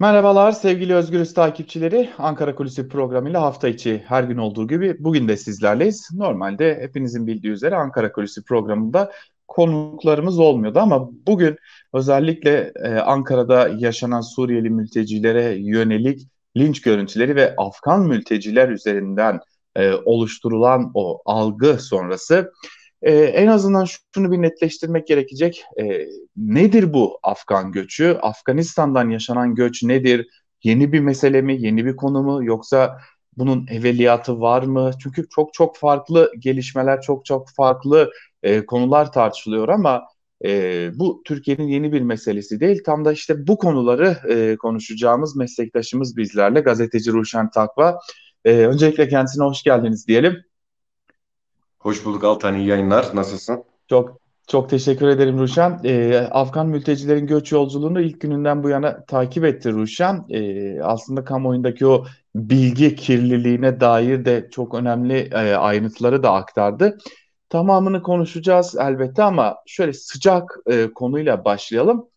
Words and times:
Merhabalar 0.00 0.52
sevgili 0.52 0.94
Özgürüz 0.94 1.34
takipçileri. 1.34 2.10
Ankara 2.18 2.54
Kulisi 2.54 2.88
programıyla 2.88 3.42
hafta 3.42 3.68
içi 3.68 4.02
her 4.06 4.24
gün 4.24 4.36
olduğu 4.36 4.68
gibi 4.68 4.96
bugün 4.98 5.28
de 5.28 5.36
sizlerleyiz. 5.36 6.08
Normalde 6.14 6.78
hepinizin 6.80 7.26
bildiği 7.26 7.50
üzere 7.50 7.76
Ankara 7.76 8.12
Kulisi 8.12 8.44
programında 8.44 9.12
konuklarımız 9.48 10.38
olmuyordu 10.38 10.78
ama 10.78 11.10
bugün 11.26 11.56
özellikle 11.92 12.72
e, 12.84 12.94
Ankara'da 12.94 13.68
yaşanan 13.78 14.20
Suriyeli 14.20 14.70
mültecilere 14.70 15.54
yönelik 15.58 16.28
linç 16.56 16.80
görüntüleri 16.82 17.36
ve 17.36 17.54
Afgan 17.56 18.06
mülteciler 18.06 18.68
üzerinden 18.68 19.40
e, 19.76 19.92
oluşturulan 19.92 20.90
o 20.94 21.22
algı 21.24 21.78
sonrası 21.78 22.52
e, 23.02 23.12
en 23.14 23.46
azından 23.46 23.86
şunu 24.14 24.32
bir 24.32 24.42
netleştirmek 24.42 25.06
gerekecek. 25.06 25.64
E, 25.80 26.06
nedir 26.36 26.92
bu 26.92 27.18
Afgan 27.22 27.72
göçü? 27.72 28.18
Afganistan'dan 28.22 29.10
yaşanan 29.10 29.54
göç 29.54 29.82
nedir? 29.82 30.26
Yeni 30.62 30.92
bir 30.92 31.00
mesele 31.00 31.42
mi, 31.42 31.62
yeni 31.62 31.86
bir 31.86 31.96
konu 31.96 32.22
mu 32.22 32.44
yoksa 32.44 32.98
bunun 33.36 33.66
evveliyatı 33.66 34.40
var 34.40 34.62
mı? 34.62 34.90
Çünkü 35.02 35.28
çok 35.34 35.54
çok 35.54 35.76
farklı 35.76 36.32
gelişmeler, 36.38 37.00
çok 37.00 37.24
çok 37.24 37.48
farklı 37.56 38.10
e, 38.42 38.66
konular 38.66 39.12
tartışılıyor 39.12 39.68
ama 39.68 40.02
e, 40.44 40.90
bu 40.94 41.22
Türkiye'nin 41.24 41.68
yeni 41.68 41.92
bir 41.92 42.00
meselesi 42.00 42.60
değil. 42.60 42.82
Tam 42.86 43.04
da 43.04 43.12
işte 43.12 43.46
bu 43.46 43.58
konuları 43.58 44.16
e, 44.28 44.56
konuşacağımız 44.56 45.36
meslektaşımız 45.36 46.16
bizlerle 46.16 46.60
gazeteci 46.60 47.12
Ruşen 47.12 47.50
Takva. 47.50 47.98
E, 48.44 48.52
öncelikle 48.52 49.08
kendisine 49.08 49.44
hoş 49.44 49.62
geldiniz 49.62 50.06
diyelim. 50.08 50.36
Hoş 51.80 52.04
bulduk 52.04 52.24
Altan, 52.24 52.54
iyi 52.54 52.66
yayınlar. 52.66 53.06
Nasılsın? 53.14 53.64
Çok 53.88 54.20
çok 54.46 54.70
teşekkür 54.70 55.08
ederim 55.08 55.38
Ruşen. 55.38 55.80
Ee, 55.84 56.28
Afgan 56.30 56.66
mültecilerin 56.66 57.26
göç 57.26 57.52
yolculuğunu 57.52 58.00
ilk 58.00 58.20
gününden 58.20 58.62
bu 58.62 58.68
yana 58.68 59.04
takip 59.04 59.44
etti 59.44 59.72
Ruşen. 59.72 60.24
Ee, 60.30 60.80
aslında 60.82 61.24
kamuoyundaki 61.24 61.86
o 61.86 62.04
bilgi 62.34 62.96
kirliliğine 62.96 63.80
dair 63.80 64.24
de 64.24 64.48
çok 64.50 64.74
önemli 64.74 65.18
e, 65.18 65.54
ayrıntıları 65.54 66.22
da 66.22 66.32
aktardı. 66.32 66.98
Tamamını 67.48 68.02
konuşacağız 68.02 68.76
elbette 68.80 69.22
ama 69.22 69.56
şöyle 69.66 69.92
sıcak 69.92 70.58
e, 70.66 70.92
konuyla 70.92 71.44
başlayalım. 71.44 72.08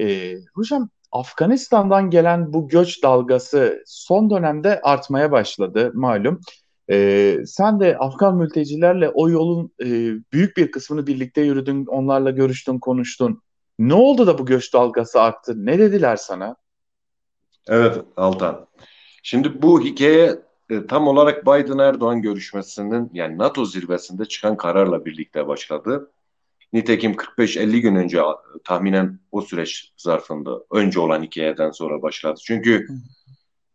Ee, 0.00 0.34
Ruşen, 0.58 0.88
Afganistan'dan 1.12 2.10
gelen 2.10 2.52
bu 2.52 2.68
göç 2.68 3.02
dalgası 3.02 3.82
son 3.86 4.30
dönemde 4.30 4.80
artmaya 4.80 5.32
başladı 5.32 5.90
malum. 5.94 6.40
Ee, 6.90 7.38
sen 7.46 7.80
de 7.80 7.98
Afgan 7.98 8.36
mültecilerle 8.36 9.08
o 9.08 9.28
yolun 9.28 9.72
e, 9.80 9.86
büyük 10.32 10.56
bir 10.56 10.70
kısmını 10.70 11.06
birlikte 11.06 11.40
yürüdün, 11.40 11.86
onlarla 11.86 12.30
görüştün, 12.30 12.78
konuştun. 12.78 13.42
Ne 13.78 13.94
oldu 13.94 14.26
da 14.26 14.38
bu 14.38 14.46
göç 14.46 14.74
dalgası 14.74 15.20
arttı? 15.20 15.66
Ne 15.66 15.78
dediler 15.78 16.16
sana? 16.16 16.56
Evet 17.68 18.04
Altan. 18.16 18.66
Şimdi 19.22 19.62
bu 19.62 19.80
hikaye 19.80 20.38
e, 20.70 20.86
tam 20.86 21.08
olarak 21.08 21.46
Biden-Erdoğan 21.46 22.22
görüşmesinin 22.22 23.10
yani 23.12 23.38
NATO 23.38 23.64
zirvesinde 23.64 24.24
çıkan 24.24 24.56
kararla 24.56 25.04
birlikte 25.04 25.46
başladı. 25.46 26.10
Nitekim 26.72 27.12
45-50 27.12 27.80
gün 27.80 27.94
önce 27.94 28.22
tahminen 28.64 29.20
o 29.32 29.40
süreç 29.40 29.92
zarfında 29.96 30.60
önce 30.70 31.00
olan 31.00 31.22
hikayeden 31.22 31.70
sonra 31.70 32.02
başladı. 32.02 32.40
Çünkü 32.44 32.88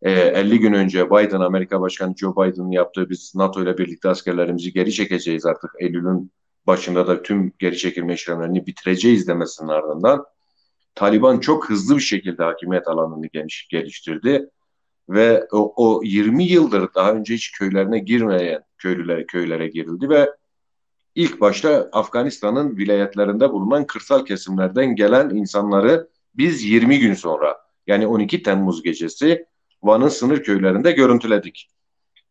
e, 0.03 0.11
ee, 0.11 0.33
50 0.35 0.59
gün 0.59 0.73
önce 0.73 1.09
Biden, 1.09 1.39
Amerika 1.39 1.81
Başkanı 1.81 2.15
Joe 2.17 2.31
Biden'ın 2.31 2.71
yaptığı 2.71 3.09
biz 3.09 3.33
NATO 3.35 3.63
ile 3.63 3.77
birlikte 3.77 4.09
askerlerimizi 4.09 4.73
geri 4.73 4.93
çekeceğiz 4.93 5.45
artık. 5.45 5.71
Eylül'ün 5.79 6.31
başında 6.67 7.07
da 7.07 7.21
tüm 7.21 7.53
geri 7.59 7.77
çekilme 7.77 8.13
işlemlerini 8.13 8.65
bitireceğiz 8.65 9.27
demesinin 9.27 9.69
ardından 9.69 10.25
Taliban 10.95 11.39
çok 11.39 11.69
hızlı 11.69 11.95
bir 11.95 12.01
şekilde 12.01 12.43
hakimiyet 12.43 12.87
alanını 12.87 13.27
geniş, 13.27 13.67
geliştirdi 13.67 14.49
ve 15.09 15.47
o, 15.51 15.73
o 15.75 16.01
20 16.03 16.43
yıldır 16.43 16.89
daha 16.95 17.13
önce 17.13 17.33
hiç 17.33 17.51
köylerine 17.51 17.99
girmeyen 17.99 18.63
köylülere 18.77 19.25
köylere 19.25 19.67
girildi 19.67 20.09
ve 20.09 20.29
ilk 21.15 21.41
başta 21.41 21.89
Afganistan'ın 21.92 22.77
vilayetlerinde 22.77 23.52
bulunan 23.52 23.87
kırsal 23.87 24.25
kesimlerden 24.25 24.95
gelen 24.95 25.30
insanları 25.30 26.08
biz 26.36 26.63
20 26.63 26.99
gün 26.99 27.13
sonra 27.13 27.58
yani 27.87 28.08
12 28.08 28.43
Temmuz 28.43 28.83
gecesi 28.83 29.45
Van'ın 29.83 30.08
sınır 30.08 30.44
köylerinde 30.44 30.92
görüntüledik. 30.92 31.70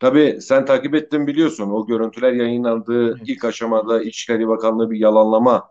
Tabii 0.00 0.38
sen 0.40 0.64
takip 0.66 0.94
ettin 0.94 1.26
biliyorsun 1.26 1.70
o 1.70 1.86
görüntüler 1.86 2.32
yayınlandığı 2.32 3.08
evet. 3.08 3.22
ilk 3.26 3.44
aşamada 3.44 4.02
İçişleri 4.02 4.48
Bakanlığı 4.48 4.90
bir 4.90 4.98
yalanlama 4.98 5.70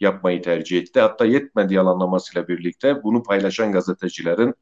yapmayı 0.00 0.42
tercih 0.42 0.78
etti. 0.78 1.00
Hatta 1.00 1.24
yetmedi 1.24 1.74
yalanlamasıyla 1.74 2.48
birlikte 2.48 3.02
bunu 3.02 3.22
paylaşan 3.22 3.72
gazetecilerin 3.72 4.54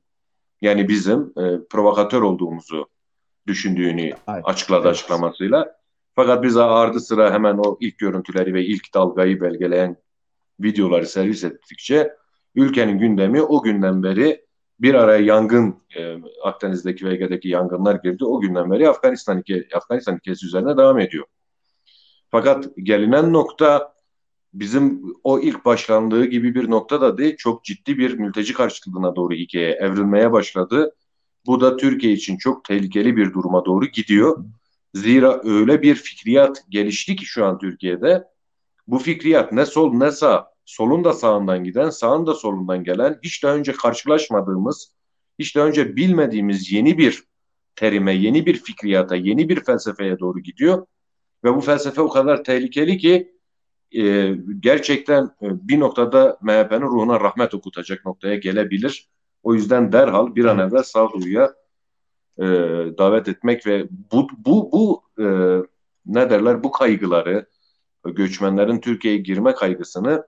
yani 0.61 0.89
bizim 0.89 1.33
e, 1.37 1.45
provokatör 1.71 2.23
olduğumuzu 2.23 2.89
düşündüğünü 3.47 4.13
Aynen. 4.27 4.43
açıkladı 4.43 4.83
evet. 4.83 4.93
açıklamasıyla. 4.93 5.77
Fakat 6.15 6.43
biz 6.43 6.57
ardı 6.57 7.01
sıra 7.01 7.33
hemen 7.33 7.59
o 7.59 7.77
ilk 7.81 7.99
görüntüleri 7.99 8.55
ve 8.55 8.65
ilk 8.65 8.95
dalgayı 8.95 9.41
belgeleyen 9.41 9.97
videoları 10.61 11.07
servis 11.07 11.45
ettikçe 11.45 12.13
ülkenin 12.55 12.99
gündemi 12.99 13.43
o 13.43 13.63
günden 13.63 14.03
beri 14.03 14.46
bir 14.81 14.95
araya 14.95 15.25
yangın 15.25 15.77
e, 15.97 16.17
Akdeniz'deki 16.43 17.05
ve 17.05 17.15
Ege'deki 17.15 17.49
yangınlar 17.49 17.95
girdi. 17.95 18.25
O 18.25 18.41
günden 18.41 18.71
beri 18.71 18.89
Afganistan, 18.89 19.43
Afganistan 19.75 20.17
hikayesi 20.17 20.47
üzerine 20.47 20.77
devam 20.77 20.99
ediyor. 20.99 21.27
Fakat 22.31 22.69
gelinen 22.77 23.33
nokta 23.33 23.95
bizim 24.55 25.03
o 25.25 25.41
ilk 25.41 25.65
başlandığı 25.65 26.25
gibi 26.25 26.55
bir 26.55 26.71
nokta 26.71 27.01
da 27.01 27.19
değil, 27.19 27.37
çok 27.37 27.65
ciddi 27.65 27.99
bir 27.99 28.15
mülteci 28.15 28.55
karşıtlığına 28.55 29.17
doğru 29.17 29.35
hikaye 29.35 29.71
evrilmeye 29.71 30.33
başladı. 30.33 30.95
Bu 31.47 31.61
da 31.61 31.77
Türkiye 31.77 32.13
için 32.13 32.37
çok 32.37 32.65
tehlikeli 32.65 33.17
bir 33.17 33.33
duruma 33.33 33.65
doğru 33.65 33.87
gidiyor. 33.87 34.45
Zira 34.95 35.41
öyle 35.45 35.83
bir 35.83 35.95
fikriyat 35.95 36.65
gelişti 36.69 37.17
ki 37.17 37.25
şu 37.25 37.45
an 37.45 37.59
Türkiye'de. 37.59 38.25
Bu 38.87 38.99
fikriyat 38.99 39.53
ne 39.53 39.67
sol 39.67 39.93
ne 39.93 40.11
sağ 40.11 40.56
solun 40.67 41.05
da 41.05 41.13
sağından 41.13 41.65
giden, 41.65 41.91
sağın 41.91 42.27
da 42.27 42.35
solundan 42.35 42.85
gelen, 42.85 43.19
hiç 43.23 43.43
daha 43.43 43.55
önce 43.55 43.73
karşılaşmadığımız, 43.73 44.93
hiç 45.39 45.57
daha 45.57 45.67
önce 45.67 45.97
bilmediğimiz 45.97 46.73
yeni 46.73 46.99
bir 46.99 47.25
terime, 47.77 48.15
yeni 48.15 48.47
bir 48.47 48.57
fikriyata, 48.57 49.17
yeni 49.17 49.49
bir 49.49 49.65
felsefeye 49.65 50.19
doğru 50.19 50.41
gidiyor. 50.41 50.87
Ve 51.45 51.55
bu 51.55 51.61
felsefe 51.61 52.01
o 52.01 52.09
kadar 52.09 52.45
tehlikeli 52.45 52.99
ki 52.99 53.33
e, 53.97 54.35
gerçekten 54.61 55.25
e, 55.25 55.69
bir 55.69 55.81
noktada 55.81 56.39
MHP'nin 56.43 56.81
ruhuna 56.81 57.21
rahmet 57.21 57.55
okutacak 57.55 58.07
noktaya 58.07 58.37
gelebilir. 58.37 59.09
O 59.43 59.55
yüzden 59.55 59.93
derhal 59.93 60.35
bir 60.35 60.45
an 60.45 60.59
evvel 60.59 60.83
sağduyuya 60.83 61.55
e, 62.39 62.45
davet 62.99 63.29
etmek 63.29 63.67
ve 63.67 63.89
bu 63.91 64.29
bu 64.39 64.73
bu 64.73 65.03
e, 65.23 65.27
ne 66.07 66.31
derler 66.31 66.65
bu 66.65 66.71
kaygıları 66.71 67.47
göçmenlerin 68.05 68.81
Türkiye'ye 68.81 69.21
girme 69.21 69.55
kaygısını 69.55 70.27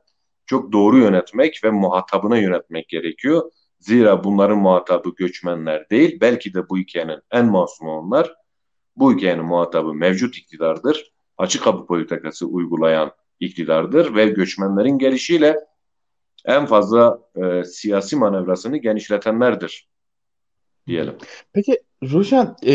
çok 0.48 0.72
doğru 0.72 0.98
yönetmek 0.98 1.64
ve 1.64 1.70
muhatabına 1.70 2.38
yönetmek 2.38 2.88
gerekiyor. 2.88 3.50
Zira 3.80 4.24
bunların 4.24 4.58
muhatabı 4.58 5.10
göçmenler 5.16 5.90
değil, 5.90 6.18
belki 6.20 6.54
de 6.54 6.68
bu 6.68 6.78
hikayenin 6.78 7.20
en 7.30 7.46
masumu 7.46 7.90
onlar. 7.90 8.34
Bu 8.96 9.14
hikayenin 9.14 9.44
muhatabı 9.44 9.94
mevcut 9.94 10.36
iktidardır. 10.36 11.12
Açık 11.38 11.64
kapı 11.64 11.86
politikası 11.86 12.46
uygulayan 12.46 13.12
iktidardır 13.40 14.14
ve 14.14 14.26
göçmenlerin 14.26 14.98
gelişiyle 14.98 15.56
en 16.44 16.66
fazla 16.66 17.18
e, 17.36 17.64
siyasi 17.64 18.16
manevrasını 18.16 18.76
genişletenlerdir 18.76 19.88
diyelim. 20.86 21.14
Peki 21.52 21.78
Ruşen, 22.02 22.56
e, 22.66 22.74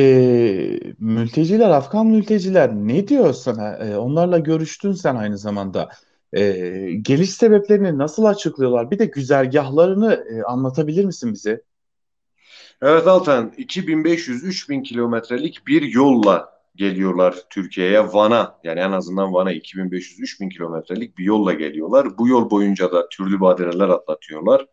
mülteciler, 1.00 1.70
Afgan 1.70 2.08
mülteciler 2.08 2.72
ne 2.74 3.08
diyor 3.08 3.34
sana? 3.34 3.76
E, 3.76 3.98
onlarla 3.98 4.38
görüştün 4.38 4.92
sen 4.92 5.16
aynı 5.16 5.38
zamanda. 5.38 5.90
E, 6.34 6.42
geliş 7.02 7.30
sebeplerini 7.30 7.98
nasıl 7.98 8.24
açıklıyorlar? 8.24 8.92
Bir 8.92 9.00
de 9.00 9.06
güzergahlarını 9.06 10.14
e, 10.14 10.44
anlatabilir 10.44 11.06
misin 11.06 11.34
bize? 11.34 11.62
Evet 12.82 13.08
Altan, 13.08 13.54
2500-3000 13.58 14.84
kilometrelik 14.84 15.68
bir 15.68 15.82
yolla 15.82 16.54
geliyorlar 16.76 17.36
Türkiye'ye, 17.50 18.14
Van'a. 18.14 18.60
Yani 18.64 18.80
en 18.80 18.92
azından 18.92 19.34
Van'a 19.34 19.54
2500-3000 19.54 20.50
kilometrelik 20.50 21.18
bir 21.18 21.24
yolla 21.24 21.54
geliyorlar. 21.54 22.18
Bu 22.18 22.28
yol 22.28 22.50
boyunca 22.50 22.92
da 22.92 23.10
türlü 23.10 23.42
badireler 23.42 23.90
atlatıyorlar. 23.90 24.66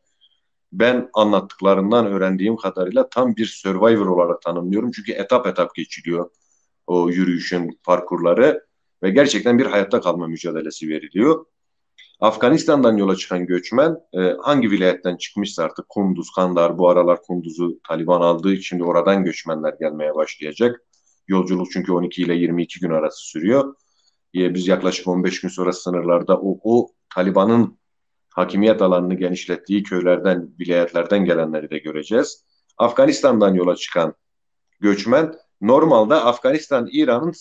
Ben 0.73 1.11
anlattıklarından 1.15 2.07
öğrendiğim 2.07 2.57
kadarıyla 2.57 3.09
tam 3.09 3.37
bir 3.37 3.47
survivor 3.47 4.07
olarak 4.07 4.43
tanımlıyorum. 4.43 4.91
Çünkü 4.91 5.13
etap 5.13 5.47
etap 5.47 5.75
geçiliyor 5.75 6.31
o 6.87 7.11
yürüyüşün 7.11 7.81
parkurları 7.85 8.70
ve 9.03 9.11
gerçekten 9.11 9.59
bir 9.59 9.67
hayatta 9.67 10.01
kalma 10.01 10.27
mücadelesi 10.27 10.89
veriliyor. 10.89 11.47
Afganistan'dan 12.21 12.97
yola 12.97 13.17
çıkan 13.17 13.47
göçmen 13.47 13.97
e, 14.13 14.21
hangi 14.43 14.71
vilayetten 14.71 15.17
çıkmışsa 15.17 15.65
artık 15.65 15.89
Kunduz, 15.89 16.31
Kandahar 16.37 16.79
bu 16.79 16.89
aralar 16.89 17.23
Kunduz'u 17.23 17.81
Taliban 17.89 18.21
aldığı 18.21 18.53
için 18.53 18.79
de 18.79 18.85
oradan 18.85 19.25
göçmenler 19.25 19.75
gelmeye 19.81 20.15
başlayacak. 20.15 20.83
Yolculuk 21.29 21.71
çünkü 21.73 21.93
12 21.93 22.23
ile 22.23 22.35
22 22.35 22.81
gün 22.81 22.91
arası 22.91 23.19
sürüyor. 23.19 23.75
E, 24.35 24.55
biz 24.55 24.69
yaklaşık 24.69 25.09
15 25.09 25.41
gün 25.41 25.49
sonra 25.49 25.73
sınırlarda 25.73 26.41
o, 26.41 26.59
o 26.63 26.89
Taliban'ın 27.15 27.79
hakimiyet 28.31 28.83
alanını 28.83 29.15
genişlettiği 29.15 29.83
köylerden, 29.83 30.51
vilayetlerden 30.61 31.25
gelenleri 31.25 31.71
de 31.71 31.79
göreceğiz. 31.79 32.45
Afganistan'dan 32.79 33.55
yola 33.55 33.77
çıkan 33.77 34.15
göçmen 34.81 35.35
normalde 35.61 36.15
Afganistan 36.15 36.89
İran'ın 36.93 37.33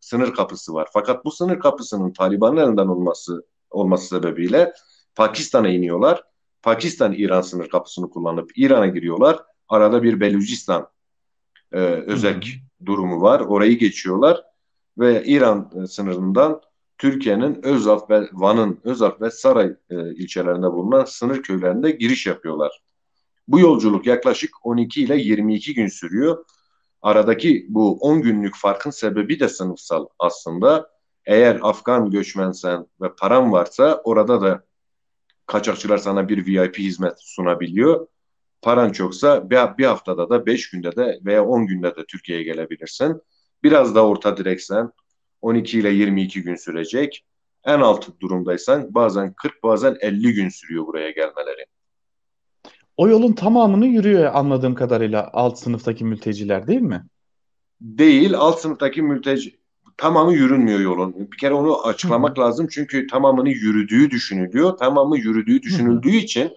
sınır 0.00 0.34
kapısı 0.34 0.74
var. 0.74 0.88
Fakat 0.92 1.24
bu 1.24 1.30
sınır 1.30 1.58
kapısının 1.58 2.12
Taliban'ın 2.12 2.56
elinden 2.56 2.86
olması 2.86 3.46
olması 3.70 4.06
sebebiyle 4.06 4.72
Pakistan'a 5.14 5.68
iniyorlar. 5.68 6.24
Pakistan 6.62 7.12
İran 7.12 7.40
sınır 7.40 7.68
kapısını 7.68 8.10
kullanıp 8.10 8.50
İran'a 8.56 8.86
giriyorlar. 8.86 9.38
Arada 9.68 10.02
bir 10.02 10.20
Belucistan 10.20 10.88
e, 11.72 11.78
özel 11.78 12.40
durumu 12.86 13.20
var. 13.20 13.40
Orayı 13.40 13.78
geçiyorlar 13.78 14.42
ve 14.98 15.24
İran 15.24 15.70
e, 15.82 15.86
sınırından 15.86 16.60
Türkiye'nin 16.98 17.62
Özalp 17.62 18.10
ve 18.10 18.28
Van'ın 18.32 18.80
Özalp 18.84 19.20
ve 19.20 19.30
Saray 19.30 19.76
e, 19.90 20.14
ilçelerinde 20.14 20.66
bulunan 20.66 21.04
sınır 21.04 21.42
köylerinde 21.42 21.90
giriş 21.90 22.26
yapıyorlar. 22.26 22.82
Bu 23.48 23.60
yolculuk 23.60 24.06
yaklaşık 24.06 24.66
12 24.66 25.02
ile 25.02 25.16
22 25.16 25.74
gün 25.74 25.88
sürüyor. 25.88 26.44
Aradaki 27.02 27.66
bu 27.68 27.98
10 28.00 28.22
günlük 28.22 28.56
farkın 28.56 28.90
sebebi 28.90 29.40
de 29.40 29.48
sınıfsal 29.48 30.06
aslında. 30.18 30.92
Eğer 31.26 31.58
Afgan 31.62 32.10
göçmensen 32.10 32.86
ve 33.00 33.14
paran 33.18 33.52
varsa 33.52 34.00
orada 34.04 34.40
da 34.42 34.64
kaçakçılar 35.46 35.98
sana 35.98 36.28
bir 36.28 36.46
VIP 36.46 36.78
hizmet 36.78 37.14
sunabiliyor. 37.18 38.06
Paran 38.62 38.92
çoksa 38.92 39.50
bir, 39.50 39.84
haftada 39.84 40.30
da 40.30 40.46
5 40.46 40.70
günde 40.70 40.96
de 40.96 41.20
veya 41.24 41.44
10 41.44 41.66
günde 41.66 41.96
de 41.96 42.04
Türkiye'ye 42.08 42.44
gelebilirsin. 42.44 43.22
Biraz 43.62 43.94
da 43.94 44.06
orta 44.06 44.36
direksen 44.36 44.92
12 45.42 45.78
ile 45.78 45.90
22 45.90 46.42
gün 46.42 46.54
sürecek. 46.54 47.24
En 47.64 47.80
alt 47.80 48.20
durumdaysan 48.20 48.94
bazen 48.94 49.32
40 49.32 49.62
bazen 49.62 49.96
50 50.00 50.34
gün 50.34 50.48
sürüyor 50.48 50.86
buraya 50.86 51.10
gelmeleri. 51.10 51.66
O 52.96 53.08
yolun 53.08 53.32
tamamını 53.32 53.86
yürüyor 53.86 54.34
anladığım 54.34 54.74
kadarıyla 54.74 55.30
alt 55.32 55.58
sınıftaki 55.58 56.04
mülteciler 56.04 56.66
değil 56.66 56.80
mi? 56.80 57.04
Değil. 57.80 58.34
Alt 58.34 58.60
sınıftaki 58.60 59.02
mülteci 59.02 59.58
tamamı 59.96 60.34
yürünmüyor 60.34 60.80
yolun. 60.80 61.14
Bir 61.32 61.36
kere 61.36 61.54
onu 61.54 61.86
açıklamak 61.86 62.38
Hı-hı. 62.38 62.46
lazım 62.46 62.66
çünkü 62.70 63.06
tamamını 63.06 63.48
yürüdüğü 63.48 64.10
düşünülüyor. 64.10 64.76
Tamamı 64.76 65.18
yürüdüğü 65.18 65.62
düşünüldüğü 65.62 66.08
Hı-hı. 66.08 66.16
için 66.16 66.52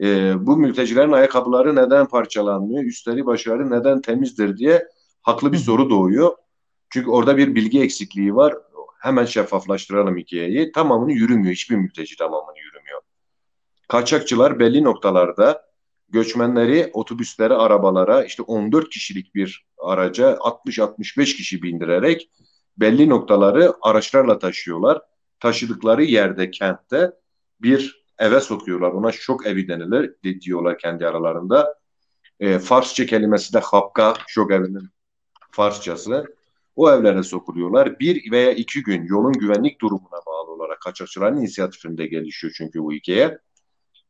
e, 0.00 0.34
bu 0.46 0.56
mültecilerin 0.56 1.12
ayakkabıları 1.12 1.76
neden 1.76 2.06
parçalanmıyor, 2.06 2.84
üstleri 2.84 3.26
başları 3.26 3.70
neden 3.70 4.00
temizdir 4.00 4.56
diye 4.56 4.88
haklı 5.22 5.52
bir 5.52 5.56
Hı-hı. 5.56 5.64
soru 5.64 5.90
doğuyor. 5.90 6.32
Çünkü 6.90 7.10
orada 7.10 7.36
bir 7.36 7.54
bilgi 7.54 7.80
eksikliği 7.80 8.34
var. 8.34 8.54
Hemen 9.00 9.24
şeffaflaştıralım 9.24 10.16
hikayeyi. 10.16 10.72
Tamamını 10.72 11.12
yürümüyor. 11.12 11.52
Hiçbir 11.52 11.76
mülteci 11.76 12.16
tamamını. 12.16 12.58
Kaçakçılar 13.90 14.58
belli 14.58 14.84
noktalarda 14.84 15.62
göçmenleri 16.08 16.90
otobüslere, 16.92 17.54
arabalara 17.54 18.24
işte 18.24 18.42
14 18.42 18.88
kişilik 18.88 19.34
bir 19.34 19.66
araca 19.78 20.32
60-65 20.32 21.24
kişi 21.36 21.62
bindirerek 21.62 22.30
belli 22.76 23.08
noktaları 23.08 23.72
araçlarla 23.82 24.38
taşıyorlar. 24.38 25.02
Taşıdıkları 25.40 26.04
yerde 26.04 26.50
kentte 26.50 27.10
bir 27.62 28.04
eve 28.18 28.40
sokuyorlar. 28.40 28.90
Ona 28.90 29.12
şok 29.12 29.46
evi 29.46 29.68
denilir 29.68 30.14
diyorlar 30.40 30.78
kendi 30.78 31.06
aralarında. 31.06 31.74
E, 32.40 32.58
Farsça 32.58 33.06
kelimesi 33.06 33.52
de 33.52 33.58
hapka, 33.58 34.14
şok 34.28 34.52
evinin 34.52 34.88
Farsçası. 35.50 36.24
O 36.76 36.90
evlere 36.90 37.22
sokuluyorlar. 37.22 38.00
Bir 38.00 38.30
veya 38.30 38.52
iki 38.52 38.82
gün 38.82 39.06
yolun 39.06 39.32
güvenlik 39.32 39.80
durumuna 39.80 40.20
bağlı 40.26 40.50
olarak 40.50 40.80
kaçakçıların 40.80 41.36
inisiyatifinde 41.36 42.06
gelişiyor 42.06 42.52
çünkü 42.56 42.80
bu 42.80 42.92
hikaye. 42.92 43.38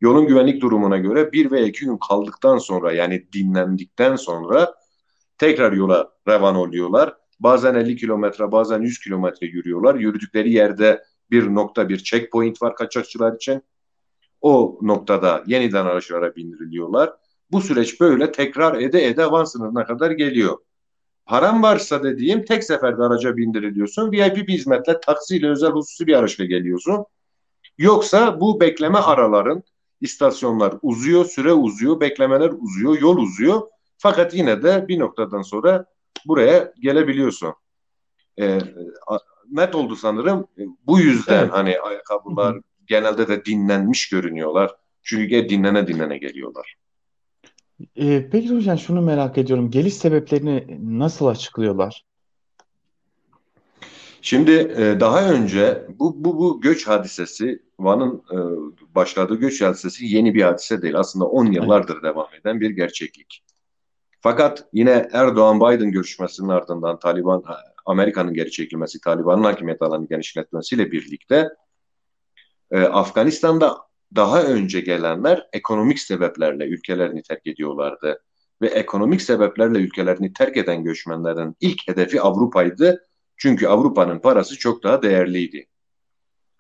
Yolun 0.01 0.27
güvenlik 0.27 0.63
durumuna 0.63 0.99
göre 0.99 1.33
bir 1.33 1.51
veya 1.51 1.67
iki 1.67 1.85
gün 1.85 1.99
kaldıktan 2.09 2.59
sonra 2.59 2.93
yani 2.93 3.27
dinlendikten 3.33 4.17
sonra 4.17 4.75
tekrar 5.39 5.73
yola 5.73 6.13
revan 6.29 6.57
oluyorlar. 6.57 7.15
Bazen 7.41 7.75
50 7.75 7.97
kilometre 7.97 8.53
bazen 8.53 8.83
100 8.83 8.99
kilometre 8.99 9.47
yürüyorlar. 9.47 9.95
Yürüdükleri 9.95 10.53
yerde 10.53 11.05
bir 11.31 11.55
nokta 11.55 11.89
bir 11.89 11.99
checkpoint 11.99 12.63
var 12.63 12.75
kaçakçılar 12.75 13.37
için. 13.37 13.63
O 14.41 14.79
noktada 14.83 15.43
yeniden 15.47 15.87
araçlara 15.87 16.37
bindiriliyorlar. 16.37 17.13
Bu 17.51 17.61
süreç 17.61 18.01
böyle 18.01 18.33
tekrar 18.33 18.81
ede 18.81 19.07
ede 19.07 19.31
Van 19.31 19.45
sınırına 19.45 19.87
kadar 19.87 20.11
geliyor. 20.11 20.59
Param 21.27 21.63
varsa 21.63 22.03
dediğim 22.03 22.45
tek 22.45 22.65
seferde 22.65 23.03
araca 23.03 23.37
bindiriliyorsun. 23.37 24.13
VIP 24.13 24.37
bir 24.37 24.53
hizmetle 24.53 25.01
taksiyle 25.01 25.49
özel 25.49 25.71
hususi 25.71 26.07
bir 26.07 26.15
araçla 26.15 26.45
geliyorsun. 26.45 27.05
Yoksa 27.79 28.41
bu 28.41 28.61
bekleme 28.61 28.99
araların 28.99 29.63
istasyonlar 30.01 30.75
uzuyor, 30.83 31.25
süre 31.25 31.53
uzuyor, 31.53 32.01
beklemeler 32.01 32.53
uzuyor, 32.59 33.01
yol 33.01 33.17
uzuyor. 33.17 33.63
Fakat 33.99 34.35
yine 34.35 34.63
de 34.63 34.89
bir 34.89 34.99
noktadan 34.99 35.43
sonra 35.43 35.87
buraya 36.27 36.73
gelebiliyorsun. 36.81 37.55
E, 38.41 38.59
net 39.51 39.75
oldu 39.75 39.97
sanırım. 39.97 40.47
E, 40.59 40.63
bu 40.87 41.01
yüzden 41.01 41.43
evet. 41.43 41.53
hani 41.53 41.81
ayakkabılar 41.81 42.55
Hı-hı. 42.55 42.63
genelde 42.87 43.29
de 43.29 43.45
dinlenmiş 43.45 44.09
görünüyorlar. 44.09 44.75
Çünkü 45.03 45.49
dinlene 45.49 45.87
dinlene 45.87 46.19
geliyorlar. 46.19 46.77
E, 47.97 48.29
peki 48.31 48.55
hocam 48.55 48.79
şunu 48.79 49.03
merak 49.03 49.39
ediyorum. 49.39 49.71
Geliş 49.71 49.95
sebeplerini 49.95 50.79
nasıl 50.99 51.27
açıklıyorlar? 51.27 52.05
Şimdi 54.23 54.53
e, 54.53 55.01
daha 55.01 55.31
önce 55.31 55.87
bu, 55.89 56.25
bu, 56.25 56.39
bu 56.39 56.61
göç 56.61 56.87
hadisesi, 56.87 57.63
Van'ın 57.79 58.23
e, 58.33 58.39
başladığı 58.95 59.35
göç 59.35 59.63
hadisesi 59.63 60.07
yeni 60.07 60.35
bir 60.35 60.43
hadise 60.43 60.83
değil. 60.83 60.99
Aslında 60.99 61.25
10 61.25 61.47
yıllardır 61.47 61.95
evet. 61.95 62.05
devam 62.05 62.29
eden 62.41 62.61
bir 62.61 62.71
gerçeklik. 62.71 63.45
Fakat 64.21 64.65
yine 64.73 65.09
Erdoğan-Biden 65.13 65.91
görüşmesinin 65.91 66.49
ardından 66.49 66.99
Taliban, 66.99 67.45
Amerika'nın 67.87 68.35
geri 68.35 68.51
çekilmesi, 68.51 69.01
Taliban'ın 69.01 69.45
hakimiyet 69.45 69.83
alanı 69.83 70.07
genişletmesiyle 70.09 70.93
birlikte 70.93 71.49
e, 72.71 72.81
Afganistan'da 72.81 73.79
daha 74.17 74.43
önce 74.43 74.81
gelenler 74.81 75.49
ekonomik 75.53 76.01
sebeplerle 76.01 76.65
ülkelerini 76.65 77.23
terk 77.23 77.47
ediyorlardı. 77.47 78.23
Ve 78.63 78.67
ekonomik 78.67 79.23
sebeplerle 79.23 79.79
ülkelerini 79.79 80.33
terk 80.33 80.57
eden 80.57 80.85
göçmenlerin 80.85 81.57
ilk 81.61 81.89
hedefi 81.89 82.21
Avrupa'ydı. 82.21 83.07
Çünkü 83.41 83.67
Avrupa'nın 83.67 84.19
parası 84.19 84.59
çok 84.59 84.83
daha 84.83 85.03
değerliydi. 85.03 85.67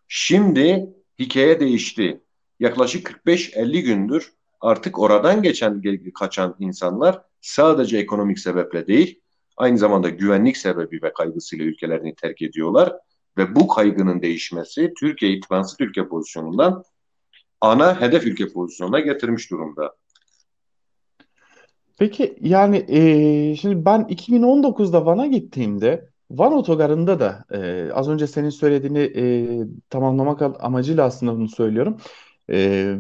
Şimdi 0.09 0.95
hikaye 1.19 1.61
değişti. 1.61 2.21
Yaklaşık 2.61 3.21
45-50 3.27 3.81
gündür 3.81 4.33
artık 4.61 4.99
oradan 4.99 5.43
geçen 5.43 5.83
kaçan 6.15 6.57
insanlar 6.59 7.23
sadece 7.41 7.99
ekonomik 7.99 8.39
sebeple 8.39 8.87
değil, 8.87 9.21
aynı 9.57 9.79
zamanda 9.79 10.09
güvenlik 10.09 10.57
sebebi 10.57 11.03
ve 11.03 11.13
kaygısıyla 11.13 11.65
ülkelerini 11.65 12.15
terk 12.15 12.43
ediyorlar 12.43 12.97
ve 13.37 13.55
bu 13.55 13.69
kaygının 13.69 14.23
değişmesi 14.23 14.93
Türkiye'yi 15.01 15.41
transit 15.41 15.81
ülke 15.81 16.09
pozisyonundan 16.09 16.85
ana 17.61 18.01
hedef 18.01 18.27
ülke 18.27 18.49
pozisyonuna 18.53 19.01
getirmiş 19.01 19.51
durumda. 19.51 19.97
Peki 21.99 22.37
yani 22.41 22.85
e, 22.89 23.57
şimdi 23.57 23.85
ben 23.85 24.01
2019'da 24.01 25.07
Van'a 25.07 25.27
gittiğimde 25.27 26.10
Van 26.31 26.53
Otogarı'nda 26.53 27.21
da 27.21 27.45
e, 27.53 27.93
az 27.93 28.09
önce 28.09 28.27
senin 28.27 28.51
söylediğini 28.51 28.99
e, 28.99 29.23
tamamlamak 29.91 30.43
amacıyla 30.65 31.05
aslında 31.05 31.35
bunu 31.35 31.49
söylüyorum. 31.49 31.97
E, 32.51 32.95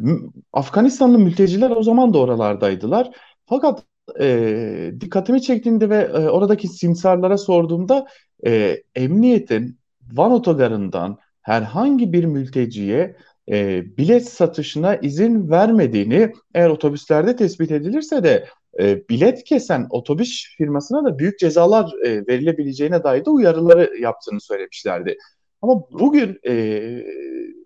Afganistanlı 0.53 1.19
mülteciler 1.19 1.71
o 1.71 1.83
zaman 1.83 2.15
da 2.15 2.19
oralardaydılar. 2.19 3.11
Fakat 3.47 3.85
e, 4.21 4.93
dikkatimi 5.01 5.43
çektiğinde 5.43 5.91
ve 5.91 5.97
e, 5.97 6.29
oradaki 6.29 6.69
simsarlara 6.69 7.39
sorduğumda 7.39 8.07
e, 8.47 8.83
emniyetin 8.95 9.79
Van 10.13 10.33
Otogarı'ndan 10.33 11.19
herhangi 11.43 12.13
bir 12.13 12.25
mülteciye 12.25 13.17
e, 13.51 13.85
bilet 13.97 14.29
satışına 14.29 14.97
izin 14.97 15.51
vermediğini 15.51 16.33
eğer 16.55 16.69
otobüslerde 16.69 17.37
tespit 17.37 17.71
edilirse 17.71 18.25
de 18.25 18.47
e, 18.79 19.09
bilet 19.09 19.45
kesen 19.45 19.87
otobüs 19.91 20.57
firmasına 20.57 21.05
da 21.05 21.19
büyük 21.19 21.39
cezalar 21.39 21.93
e, 22.05 22.27
verilebileceğine 22.27 23.05
dair 23.05 23.25
de 23.25 23.31
uyarıları 23.31 23.97
yaptığını 24.01 24.41
söylemişlerdi. 24.41 25.17
Ama 25.63 25.83
bugün 25.91 26.41
e, 26.47 27.05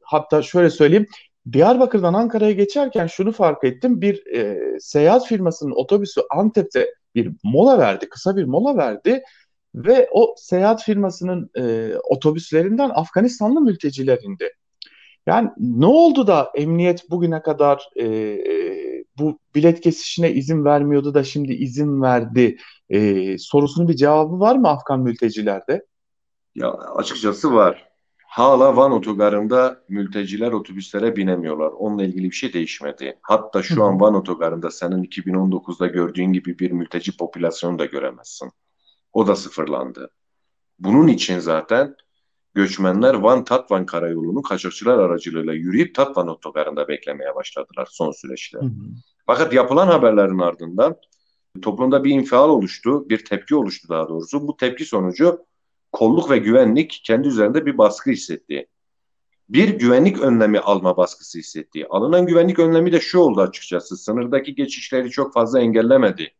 hatta 0.02 0.42
şöyle 0.42 0.70
söyleyeyim 0.70 1.06
Diyarbakır'dan 1.52 2.14
Ankara'ya 2.14 2.52
geçerken 2.52 3.06
şunu 3.06 3.32
fark 3.32 3.64
ettim. 3.64 4.00
Bir 4.00 4.26
e, 4.26 4.58
seyahat 4.80 5.26
firmasının 5.26 5.70
otobüsü 5.70 6.20
Antep'te 6.30 6.94
bir 7.14 7.32
mola 7.42 7.78
verdi, 7.78 8.08
kısa 8.08 8.36
bir 8.36 8.44
mola 8.44 8.76
verdi 8.76 9.22
ve 9.74 10.08
o 10.12 10.34
seyahat 10.38 10.82
firmasının 10.82 11.50
e, 11.56 11.94
otobüslerinden 12.10 12.90
Afganistanlı 12.90 13.60
mülteciler 13.60 14.18
indi. 14.22 14.50
Yani 15.26 15.50
ne 15.58 15.86
oldu 15.86 16.26
da 16.26 16.50
emniyet 16.54 17.10
bugüne 17.10 17.42
kadar 17.42 17.88
e, 17.96 18.04
bu 19.18 19.38
bilet 19.54 19.80
kesişine 19.80 20.32
izin 20.32 20.64
vermiyordu 20.64 21.14
da 21.14 21.24
şimdi 21.24 21.52
izin 21.52 22.02
verdi 22.02 22.56
e, 22.88 23.38
sorusunun 23.38 23.88
bir 23.88 23.96
cevabı 23.96 24.40
var 24.40 24.56
mı 24.56 24.68
Afgan 24.68 25.00
mültecilerde? 25.00 25.86
Ya 26.54 26.70
açıkçası 26.70 27.54
var. 27.54 27.88
hala 28.26 28.76
Van 28.76 28.92
otogarında 28.92 29.84
mülteciler 29.88 30.52
otobüslere 30.52 31.16
binemiyorlar. 31.16 31.70
Onunla 31.70 32.04
ilgili 32.04 32.24
bir 32.24 32.34
şey 32.34 32.52
değişmedi. 32.52 33.18
Hatta 33.22 33.62
şu 33.62 33.84
an 33.84 34.00
Van 34.00 34.14
otogarında 34.14 34.70
senin 34.70 35.04
2019'da 35.04 35.86
gördüğün 35.86 36.32
gibi 36.32 36.58
bir 36.58 36.70
mülteci 36.70 37.16
popülasyonu 37.16 37.78
da 37.78 37.84
göremezsin. 37.84 38.50
O 39.12 39.26
da 39.26 39.36
sıfırlandı. 39.36 40.10
Bunun 40.78 41.08
için 41.08 41.38
zaten 41.38 41.96
göçmenler 42.54 43.14
Van 43.14 43.44
Tatvan 43.44 43.86
karayolunu 43.86 44.42
kaçakçılar 44.42 44.98
aracılığıyla 44.98 45.52
yürüyüp 45.52 45.94
Tatvan 45.94 46.28
otogarında 46.28 46.88
beklemeye 46.88 47.34
başladılar 47.34 47.88
son 47.90 48.10
süreçte. 48.10 48.58
Hı 48.58 48.64
hı. 48.64 48.70
Fakat 49.26 49.52
yapılan 49.52 49.86
haberlerin 49.86 50.38
ardından 50.38 50.96
toplumda 51.62 52.04
bir 52.04 52.10
infial 52.10 52.48
oluştu, 52.48 53.08
bir 53.08 53.24
tepki 53.24 53.54
oluştu 53.54 53.88
daha 53.88 54.08
doğrusu. 54.08 54.48
Bu 54.48 54.56
tepki 54.56 54.84
sonucu 54.84 55.38
kolluk 55.92 56.30
ve 56.30 56.38
güvenlik 56.38 57.00
kendi 57.04 57.28
üzerinde 57.28 57.66
bir 57.66 57.78
baskı 57.78 58.10
hissetti. 58.10 58.66
Bir 59.48 59.68
güvenlik 59.68 60.20
önlemi 60.20 60.58
alma 60.58 60.96
baskısı 60.96 61.38
hissetti. 61.38 61.86
Alınan 61.90 62.26
güvenlik 62.26 62.58
önlemi 62.58 62.92
de 62.92 63.00
şu 63.00 63.18
oldu 63.18 63.40
açıkçası. 63.40 63.96
Sınırdaki 63.96 64.54
geçişleri 64.54 65.10
çok 65.10 65.34
fazla 65.34 65.60
engellemedi. 65.60 66.34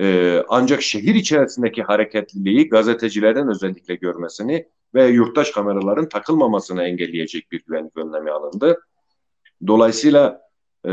Ee, 0.00 0.44
ancak 0.48 0.82
şehir 0.82 1.14
içerisindeki 1.14 1.82
hareketliliği 1.82 2.68
gazetecilerin 2.68 3.48
özellikle 3.48 3.94
görmesini 3.94 4.68
ve 4.94 5.06
yurttaş 5.06 5.50
kameraların 5.50 6.08
takılmamasını 6.08 6.82
engelleyecek 6.82 7.52
bir 7.52 7.64
güvenlik 7.64 7.96
önlemi 7.96 8.30
alındı. 8.30 8.80
Dolayısıyla 9.66 10.40
e, 10.86 10.92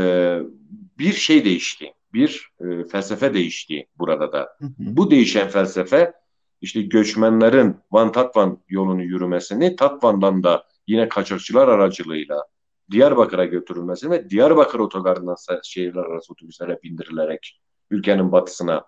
bir 0.98 1.12
şey 1.12 1.44
değişti. 1.44 1.92
Bir 2.12 2.50
e, 2.60 2.84
felsefe 2.84 3.34
değişti 3.34 3.86
burada 3.98 4.32
da. 4.32 4.48
Hı 4.58 4.64
hı. 4.64 4.72
Bu 4.78 5.10
değişen 5.10 5.48
felsefe 5.48 6.12
işte 6.60 6.82
göçmenlerin 6.82 7.76
Van 7.92 8.12
Tatvan 8.12 8.58
yolunu 8.68 9.02
yürümesini, 9.02 9.76
Tatvan'dan 9.76 10.42
da 10.42 10.64
yine 10.86 11.08
kaçakçılar 11.08 11.68
aracılığıyla 11.68 12.44
Diyarbakır'a 12.90 13.44
götürülmesini 13.44 14.10
ve 14.10 14.30
Diyarbakır 14.30 14.78
otogarından 14.78 15.36
şehirler 15.62 16.02
arası 16.02 16.32
otobüslere 16.32 16.78
bindirilerek 16.82 17.60
ülkenin 17.90 18.32
batısına 18.32 18.84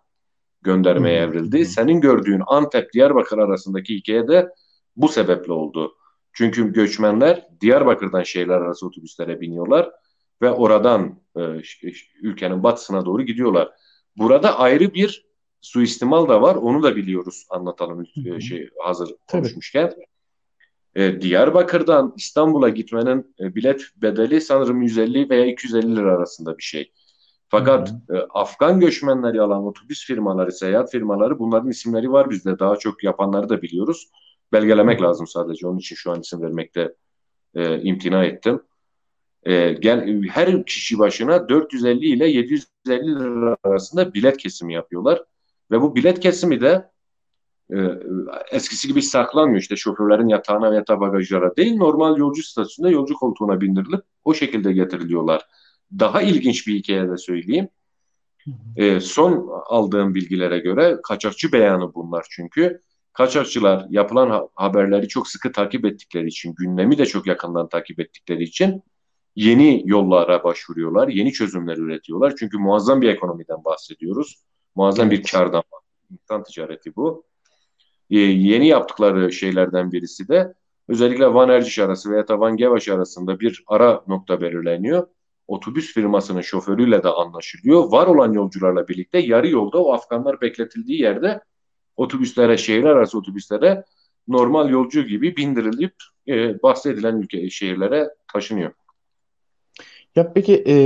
göndermeye 0.63 1.21
evrildi. 1.21 1.67
Senin 1.67 2.01
gördüğün 2.01 2.43
Antep 2.47 2.93
Diyarbakır 2.93 3.39
arasındaki 3.39 3.95
hikaye 3.95 4.29
de 4.29 4.49
bu 4.97 5.09
sebeple 5.09 5.53
oldu. 5.53 5.97
Çünkü 6.33 6.73
göçmenler 6.73 7.49
Diyarbakır'dan 7.61 8.23
şehirler 8.23 8.61
arası 8.61 8.87
otobüslere 8.87 9.41
biniyorlar 9.41 9.91
ve 10.43 10.51
oradan 10.51 11.21
e, 11.37 11.41
ülkenin 12.23 12.63
batısına 12.63 13.07
doğru 13.07 13.23
gidiyorlar. 13.23 13.71
Burada 14.17 14.59
ayrı 14.59 14.95
bir 14.95 15.27
suistimal 15.61 16.29
da 16.29 16.43
var. 16.43 16.55
Onu 16.55 16.83
da 16.83 16.97
biliyoruz 16.97 17.47
anlatalım 17.51 18.05
Hı-hı. 18.15 18.41
şey 18.41 18.71
hazır 18.83 19.15
konuşmuşken. 19.31 19.93
E, 20.95 21.21
Diyarbakır'dan 21.21 22.15
İstanbul'a 22.17 22.69
gitmenin 22.69 23.35
e, 23.41 23.55
bilet 23.55 23.83
bedeli 23.97 24.41
sanırım 24.41 24.83
150 24.83 25.31
veya 25.31 25.47
250 25.47 25.97
lira 25.97 26.13
arasında 26.13 26.59
bir 26.59 26.63
şey. 26.63 26.93
Fakat 27.51 27.95
e, 28.11 28.17
Afgan 28.35 28.81
göçmenleri 28.81 29.43
alan 29.43 29.67
otobüs 29.67 30.07
firmaları, 30.07 30.53
seyahat 30.53 30.91
firmaları 30.91 31.39
bunların 31.39 31.71
isimleri 31.71 32.13
var 32.13 32.31
bizde. 32.31 32.59
Daha 32.59 32.77
çok 32.77 33.05
yapanları 33.05 33.49
da 33.49 33.63
biliyoruz. 33.63 34.11
Belgelemek 34.53 35.03
lazım 35.03 35.27
sadece. 35.27 35.67
Onun 35.67 35.79
için 35.79 35.97
şu 35.97 36.11
an 36.11 36.21
isim 36.21 36.43
vermekte 36.43 36.95
e, 37.55 37.83
imtina 37.83 38.25
ettim. 38.25 38.63
E, 39.43 39.73
gel, 39.73 40.23
her 40.23 40.65
kişi 40.65 40.99
başına 40.99 41.49
450 41.49 42.07
ile 42.07 42.29
750 42.29 43.21
lira 43.21 43.57
arasında 43.65 44.15
bilet 44.15 44.37
kesimi 44.37 44.75
yapıyorlar. 44.75 45.25
Ve 45.71 45.81
bu 45.81 45.97
bilet 45.97 46.21
kesimi 46.21 46.61
de 46.61 46.91
e, 47.73 47.79
eskisi 48.53 48.89
gibi 48.89 49.03
saklanmıyor. 49.03 49.61
İşte 49.61 49.77
şoförlerin 49.77 50.29
yatağına 50.29 50.71
veya 50.71 50.85
bagajlara 50.89 51.57
değil 51.57 51.77
normal 51.77 52.17
yolcu 52.17 52.43
statüsünde 52.43 52.89
yolcu 52.91 53.15
koltuğuna 53.15 53.61
bindirilip 53.61 54.01
o 54.25 54.35
şekilde 54.35 54.73
getiriliyorlar. 54.73 55.43
Daha 55.99 56.23
ilginç 56.23 56.67
bir 56.67 56.75
hikaye 56.75 57.09
de 57.09 57.17
söyleyeyim. 57.17 57.69
E, 58.77 59.01
son 59.01 59.51
aldığım 59.67 60.15
bilgilere 60.15 60.59
göre 60.59 60.99
kaçakçı 61.03 61.53
beyanı 61.53 61.95
bunlar 61.95 62.27
çünkü. 62.31 62.83
Kaçakçılar 63.13 63.87
yapılan 63.91 64.31
ha- 64.31 64.49
haberleri 64.55 65.09
çok 65.09 65.29
sıkı 65.29 65.53
takip 65.53 65.85
ettikleri 65.85 66.27
için, 66.27 66.55
gündemi 66.55 66.99
de 66.99 67.07
çok 67.07 67.27
yakından 67.27 67.69
takip 67.69 68.01
ettikleri 68.01 68.43
için 68.43 68.83
yeni 69.37 69.83
yollara 69.85 70.45
başvuruyorlar, 70.45 71.09
yeni 71.09 71.33
çözümler 71.33 71.77
üretiyorlar. 71.77 72.35
Çünkü 72.39 72.59
muazzam 72.59 73.01
bir 73.01 73.09
ekonomiden 73.09 73.65
bahsediyoruz. 73.65 74.43
Muazzam 74.75 75.11
bir 75.11 75.23
kardan 75.23 75.63
insan 76.11 76.43
ticareti 76.45 76.97
bu. 76.97 77.25
Ee, 78.11 78.19
yeni 78.19 78.67
yaptıkları 78.67 79.33
şeylerden 79.33 79.93
birisi 79.93 80.29
de 80.29 80.55
özellikle 80.89 81.35
Van 81.35 81.49
Erciş 81.49 81.79
arası 81.79 82.11
veya 82.11 82.29
da 82.29 82.41
Van 82.41 82.57
Gevaş 82.57 82.89
arasında 82.89 83.41
bir 83.41 83.65
ara 83.67 84.05
nokta 84.07 84.41
belirleniyor. 84.41 85.07
Otobüs 85.51 85.95
firmasının 85.95 86.41
şoförüyle 86.41 87.03
de 87.03 87.09
anlaşılıyor. 87.09 87.93
Var 87.93 88.07
olan 88.07 88.33
yolcularla 88.33 88.89
birlikte 88.89 89.19
yarı 89.19 89.49
yolda 89.49 89.79
o 89.85 89.93
Afganlar 89.93 90.41
bekletildiği 90.41 91.01
yerde 91.01 91.41
otobüslere, 91.97 92.57
şehirler 92.59 92.91
arası 92.91 93.19
otobüslere 93.19 93.85
normal 94.29 94.71
yolcu 94.71 95.03
gibi 95.03 95.37
bindirilip 95.37 95.95
e, 96.29 96.63
bahsedilen 96.63 97.17
ülke 97.17 97.51
şehirlere 97.51 98.09
taşınıyor. 98.33 98.73
Ya 100.17 100.33
peki 100.33 100.65
e, 100.67 100.77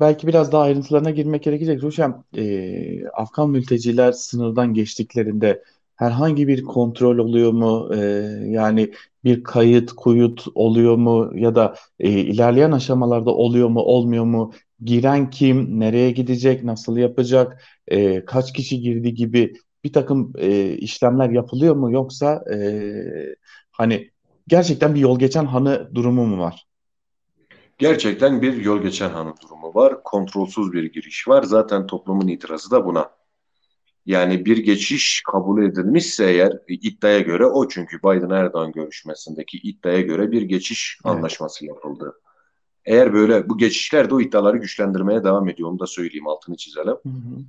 belki 0.00 0.26
biraz 0.26 0.52
daha 0.52 0.62
ayrıntılarına 0.62 1.10
girmek 1.10 1.42
gerekecek. 1.42 1.82
Hocam 1.82 2.24
e, 2.36 3.08
Afgan 3.08 3.50
mülteciler 3.50 4.12
sınırdan 4.12 4.74
geçtiklerinde 4.74 5.62
herhangi 5.96 6.48
bir 6.48 6.64
kontrol 6.64 7.18
oluyor 7.18 7.52
mu? 7.52 7.90
E, 7.94 7.98
yani 8.46 8.90
bir 9.28 9.44
kayıt, 9.44 9.92
kuyut 9.92 10.44
oluyor 10.54 10.96
mu? 10.96 11.30
Ya 11.34 11.54
da 11.54 11.74
e, 12.00 12.10
ilerleyen 12.10 12.72
aşamalarda 12.72 13.30
oluyor 13.30 13.68
mu, 13.68 13.80
olmuyor 13.80 14.24
mu? 14.24 14.52
Giren 14.84 15.30
kim, 15.30 15.80
nereye 15.80 16.10
gidecek, 16.10 16.64
nasıl 16.64 16.96
yapacak, 16.96 17.62
e, 17.88 18.24
kaç 18.24 18.52
kişi 18.52 18.80
girdi 18.80 19.14
gibi 19.14 19.54
bir 19.84 19.92
takım 19.92 20.32
e, 20.38 20.72
işlemler 20.72 21.30
yapılıyor 21.30 21.76
mu? 21.76 21.92
Yoksa 21.92 22.44
e, 22.54 22.58
hani 23.70 24.10
gerçekten 24.48 24.94
bir 24.94 25.00
yol 25.00 25.18
geçen 25.18 25.46
hanı 25.46 25.90
durumu 25.94 26.26
mu 26.26 26.38
var? 26.38 26.66
Gerçekten 27.78 28.42
bir 28.42 28.56
yol 28.56 28.82
geçen 28.82 29.10
hanı 29.10 29.34
durumu 29.42 29.74
var. 29.74 30.02
Kontrolsüz 30.04 30.72
bir 30.72 30.92
giriş 30.92 31.28
var. 31.28 31.42
Zaten 31.42 31.86
toplumun 31.86 32.28
itirazı 32.28 32.70
da 32.70 32.86
buna. 32.86 33.17
Yani 34.08 34.44
bir 34.44 34.58
geçiş 34.58 35.22
kabul 35.32 35.62
edilmişse 35.62 36.24
eğer 36.24 36.58
iddiaya 36.68 37.20
göre 37.20 37.46
o 37.46 37.68
çünkü 37.68 37.98
Biden-Erdoğan 37.98 38.72
görüşmesindeki 38.72 39.58
iddiaya 39.58 40.00
göre 40.00 40.30
bir 40.30 40.42
geçiş 40.42 40.98
evet. 41.04 41.16
anlaşması 41.16 41.66
yapıldı. 41.66 42.20
Eğer 42.84 43.12
böyle 43.12 43.48
bu 43.48 43.58
geçişler 43.58 44.10
de 44.10 44.14
o 44.14 44.20
iddiaları 44.20 44.56
güçlendirmeye 44.56 45.24
devam 45.24 45.48
ediyor. 45.48 45.70
Onu 45.70 45.78
da 45.78 45.86
söyleyeyim 45.86 46.26
altını 46.26 46.56
çizelim. 46.56 46.86
Hı 46.86 47.08
hı. 47.08 47.42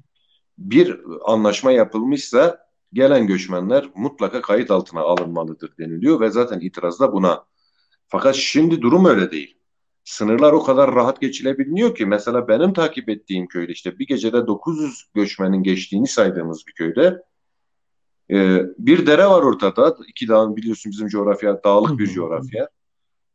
Bir 0.57 0.99
anlaşma 1.25 1.71
yapılmışsa 1.71 2.65
gelen 2.93 3.27
göçmenler 3.27 3.89
mutlaka 3.95 4.41
kayıt 4.41 4.71
altına 4.71 5.01
alınmalıdır 5.01 5.77
deniliyor 5.77 6.19
ve 6.19 6.29
zaten 6.29 6.59
itiraz 6.59 6.99
da 6.99 7.13
buna. 7.13 7.43
Fakat 8.07 8.35
şimdi 8.35 8.81
durum 8.81 9.05
öyle 9.05 9.31
değil 9.31 9.58
sınırlar 10.09 10.53
o 10.53 10.63
kadar 10.63 10.95
rahat 10.95 11.21
geçilebiliyor 11.21 11.95
ki 11.95 12.05
mesela 12.05 12.47
benim 12.47 12.73
takip 12.73 13.09
ettiğim 13.09 13.47
köyde 13.47 13.71
işte 13.71 13.99
bir 13.99 14.07
gecede 14.07 14.47
900 14.47 15.05
göçmenin 15.13 15.63
geçtiğini 15.63 16.07
saydığımız 16.07 16.67
bir 16.67 16.73
köyde 16.73 17.23
e, 18.31 18.61
bir 18.77 19.07
dere 19.07 19.25
var 19.25 19.43
ortada. 19.43 19.97
İki 20.07 20.27
dağın 20.27 20.55
biliyorsun 20.55 20.91
bizim 20.91 21.07
coğrafya 21.07 21.63
dağlık 21.63 21.99
bir 21.99 22.07
coğrafya. 22.07 22.69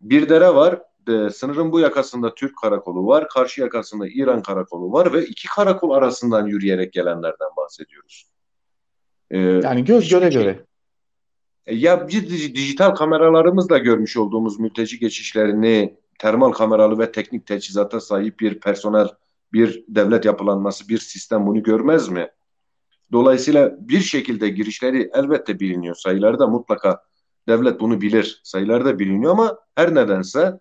Bir 0.00 0.28
dere 0.28 0.54
var. 0.54 0.82
E, 1.08 1.30
sınırın 1.30 1.72
bu 1.72 1.80
yakasında 1.80 2.34
Türk 2.34 2.58
karakolu 2.58 3.06
var. 3.06 3.28
Karşı 3.28 3.60
yakasında 3.60 4.08
İran 4.08 4.42
karakolu 4.42 4.92
var 4.92 5.12
ve 5.12 5.26
iki 5.26 5.48
karakol 5.48 5.90
arasından 5.90 6.46
yürüyerek 6.46 6.92
gelenlerden 6.92 7.48
bahsediyoruz. 7.56 8.26
E, 9.30 9.38
yani 9.38 9.84
göz 9.84 10.08
göre 10.08 10.28
göre. 10.28 10.64
E, 11.66 11.74
ya 11.74 12.08
biz 12.08 12.54
dijital 12.54 12.90
kameralarımızla 12.90 13.78
görmüş 13.78 14.16
olduğumuz 14.16 14.60
mülteci 14.60 14.98
geçişlerini 14.98 16.03
termal 16.18 16.52
kameralı 16.52 16.98
ve 16.98 17.12
teknik 17.12 17.46
teçhizata 17.46 18.00
sahip 18.00 18.40
bir 18.40 18.60
personel, 18.60 19.08
bir 19.52 19.84
devlet 19.88 20.24
yapılanması, 20.24 20.88
bir 20.88 20.98
sistem 20.98 21.46
bunu 21.46 21.62
görmez 21.62 22.08
mi? 22.08 22.28
Dolayısıyla 23.12 23.76
bir 23.80 24.00
şekilde 24.00 24.48
girişleri 24.48 25.10
elbette 25.14 25.60
biliniyor. 25.60 25.94
Sayıları 25.94 26.38
da 26.38 26.46
mutlaka 26.46 27.02
devlet 27.48 27.80
bunu 27.80 28.00
bilir. 28.00 28.40
Sayıları 28.44 28.84
da 28.84 28.98
biliniyor 28.98 29.32
ama 29.32 29.58
her 29.74 29.94
nedense 29.94 30.60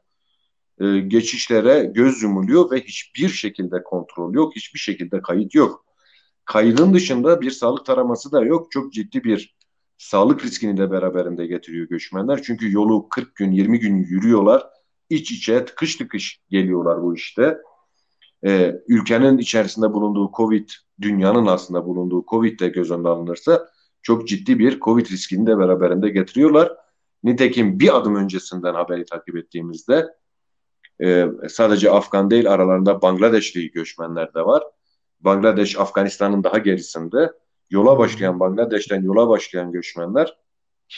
e, 0.79 0.99
geçişlere 0.99 1.91
göz 1.95 2.23
yumuluyor 2.23 2.71
ve 2.71 2.81
hiçbir 2.81 3.29
şekilde 3.29 3.83
kontrol 3.83 4.33
yok, 4.33 4.55
hiçbir 4.55 4.79
şekilde 4.79 5.21
kayıt 5.21 5.55
yok. 5.55 5.85
Kaydın 6.45 6.93
dışında 6.93 7.41
bir 7.41 7.51
sağlık 7.51 7.85
taraması 7.85 8.31
da 8.31 8.41
yok. 8.41 8.71
Çok 8.71 8.93
ciddi 8.93 9.23
bir 9.23 9.55
sağlık 9.97 10.45
riskini 10.45 10.77
de 10.77 10.91
beraberinde 10.91 11.47
getiriyor 11.47 11.87
göçmenler. 11.87 12.43
Çünkü 12.43 12.71
yolu 12.71 13.09
40 13.09 13.35
gün, 13.35 13.51
20 13.51 13.79
gün 13.79 13.97
yürüyorlar 13.97 14.63
iç 15.09 15.31
içe 15.31 15.65
tıkış 15.65 15.95
tıkış 15.95 16.39
geliyorlar 16.49 17.03
bu 17.03 17.15
işte. 17.15 17.57
Ee, 18.45 18.75
ülkenin 18.87 19.37
içerisinde 19.37 19.93
bulunduğu 19.93 20.31
Covid, 20.37 20.69
dünyanın 21.01 21.45
aslında 21.45 21.85
bulunduğu 21.85 22.25
Covid 22.27 22.59
de 22.59 22.67
göz 22.67 22.91
önüne 22.91 23.07
alınırsa 23.07 23.67
çok 24.01 24.27
ciddi 24.27 24.59
bir 24.59 24.79
Covid 24.79 25.05
riskini 25.05 25.47
de 25.47 25.57
beraberinde 25.59 26.09
getiriyorlar. 26.09 26.71
Nitekim 27.23 27.79
bir 27.79 27.97
adım 27.97 28.15
öncesinden 28.15 28.73
haberi 28.73 29.05
takip 29.05 29.37
ettiğimizde 29.37 30.07
e, 31.01 31.27
sadece 31.49 31.91
Afgan 31.91 32.31
değil 32.31 32.51
aralarında 32.51 33.01
Bangladeşli 33.01 33.71
göçmenler 33.71 34.33
de 34.33 34.45
var. 34.45 34.63
Bangladeş 35.19 35.79
Afganistan'ın 35.79 36.43
daha 36.43 36.57
gerisinde. 36.57 37.31
Yola 37.69 37.97
başlayan 37.97 38.39
Bangladeş'ten 38.39 39.01
yola 39.01 39.29
başlayan 39.29 39.71
göçmenler 39.71 40.37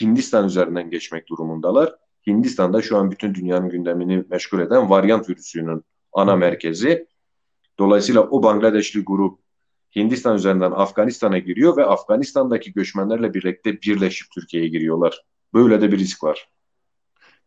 Hindistan 0.00 0.46
üzerinden 0.46 0.90
geçmek 0.90 1.28
durumundalar. 1.28 1.94
Hindistan'da 2.26 2.82
şu 2.82 2.96
an 2.96 3.10
bütün 3.10 3.34
dünyanın 3.34 3.68
gündemini 3.68 4.24
meşgul 4.30 4.60
eden 4.60 4.90
varyant 4.90 5.28
virüsünün 5.28 5.84
ana 6.12 6.36
merkezi. 6.36 7.06
Dolayısıyla 7.78 8.20
o 8.20 8.42
Bangladeşli 8.42 9.04
grup 9.04 9.38
Hindistan 9.96 10.36
üzerinden 10.36 10.70
Afganistan'a 10.70 11.38
giriyor 11.38 11.76
ve 11.76 11.84
Afganistan'daki 11.84 12.72
göçmenlerle 12.72 13.34
birlikte 13.34 13.80
birleşip 13.80 14.30
Türkiye'ye 14.30 14.68
giriyorlar. 14.68 15.24
Böyle 15.54 15.80
de 15.80 15.92
bir 15.92 15.98
risk 15.98 16.24
var. 16.24 16.48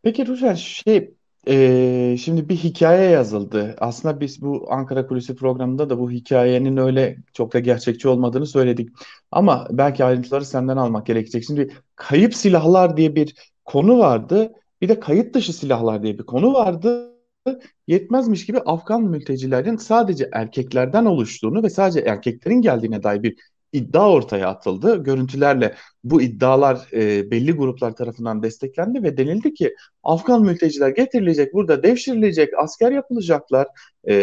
Peki 0.02 0.26
Ruşen 0.26 0.54
şey 0.54 1.10
e, 1.48 2.16
şimdi 2.20 2.48
bir 2.48 2.56
hikaye 2.56 3.10
yazıldı. 3.10 3.76
Aslında 3.78 4.20
biz 4.20 4.42
bu 4.42 4.66
Ankara 4.70 5.06
Kulisi 5.06 5.36
programında 5.36 5.90
da 5.90 5.98
bu 5.98 6.10
hikayenin 6.10 6.76
öyle 6.76 7.16
çok 7.32 7.52
da 7.52 7.58
gerçekçi 7.58 8.08
olmadığını 8.08 8.46
söyledik. 8.46 8.88
Ama 9.30 9.66
belki 9.70 10.04
ayrıntıları 10.04 10.44
senden 10.44 10.76
almak 10.76 11.06
gerekecek. 11.06 11.44
Şimdi 11.44 11.74
kayıp 11.96 12.34
silahlar 12.34 12.96
diye 12.96 13.14
bir 13.14 13.34
konu 13.64 13.98
vardı. 13.98 14.52
Bir 14.80 14.88
de 14.88 15.00
kayıt 15.00 15.34
dışı 15.34 15.52
silahlar 15.52 16.02
diye 16.02 16.18
bir 16.18 16.26
konu 16.26 16.54
vardı. 16.54 17.10
Yetmezmiş 17.86 18.46
gibi 18.46 18.58
Afgan 18.58 19.02
mültecilerin 19.02 19.76
sadece 19.76 20.28
erkeklerden 20.32 21.04
oluştuğunu 21.04 21.62
ve 21.62 21.70
sadece 21.70 22.00
erkeklerin 22.00 22.62
geldiğine 22.62 23.02
dair 23.02 23.22
bir 23.22 23.36
iddia 23.72 24.10
ortaya 24.10 24.48
atıldı. 24.48 25.04
Görüntülerle 25.04 25.74
bu 26.04 26.22
iddialar 26.22 26.88
e, 26.92 27.30
belli 27.30 27.52
gruplar 27.52 27.96
tarafından 27.96 28.42
desteklendi 28.42 29.02
ve 29.02 29.16
denildi 29.16 29.54
ki 29.54 29.74
Afgan 30.02 30.42
mülteciler 30.42 30.88
getirilecek, 30.88 31.54
burada 31.54 31.82
devşirilecek, 31.82 32.50
asker 32.58 32.92
yapılacaklar. 32.92 33.66
E, 34.04 34.14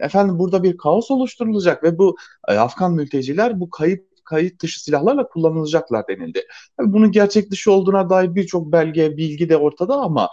efendim 0.00 0.38
burada 0.38 0.62
bir 0.62 0.76
kaos 0.76 1.10
oluşturulacak 1.10 1.84
ve 1.84 1.98
bu 1.98 2.16
e, 2.48 2.52
Afgan 2.52 2.94
mülteciler 2.94 3.60
bu 3.60 3.70
kayıp 3.70 4.13
kayıt 4.24 4.62
dışı 4.62 4.82
silahlarla 4.82 5.28
kullanılacaklar 5.28 6.08
denildi. 6.08 6.46
Tabii 6.76 6.92
bunun 6.92 7.12
gerçek 7.12 7.50
dışı 7.50 7.72
olduğuna 7.72 8.10
dair 8.10 8.34
birçok 8.34 8.72
belge, 8.72 9.16
bilgi 9.16 9.48
de 9.48 9.56
ortada 9.56 9.94
ama 9.94 10.28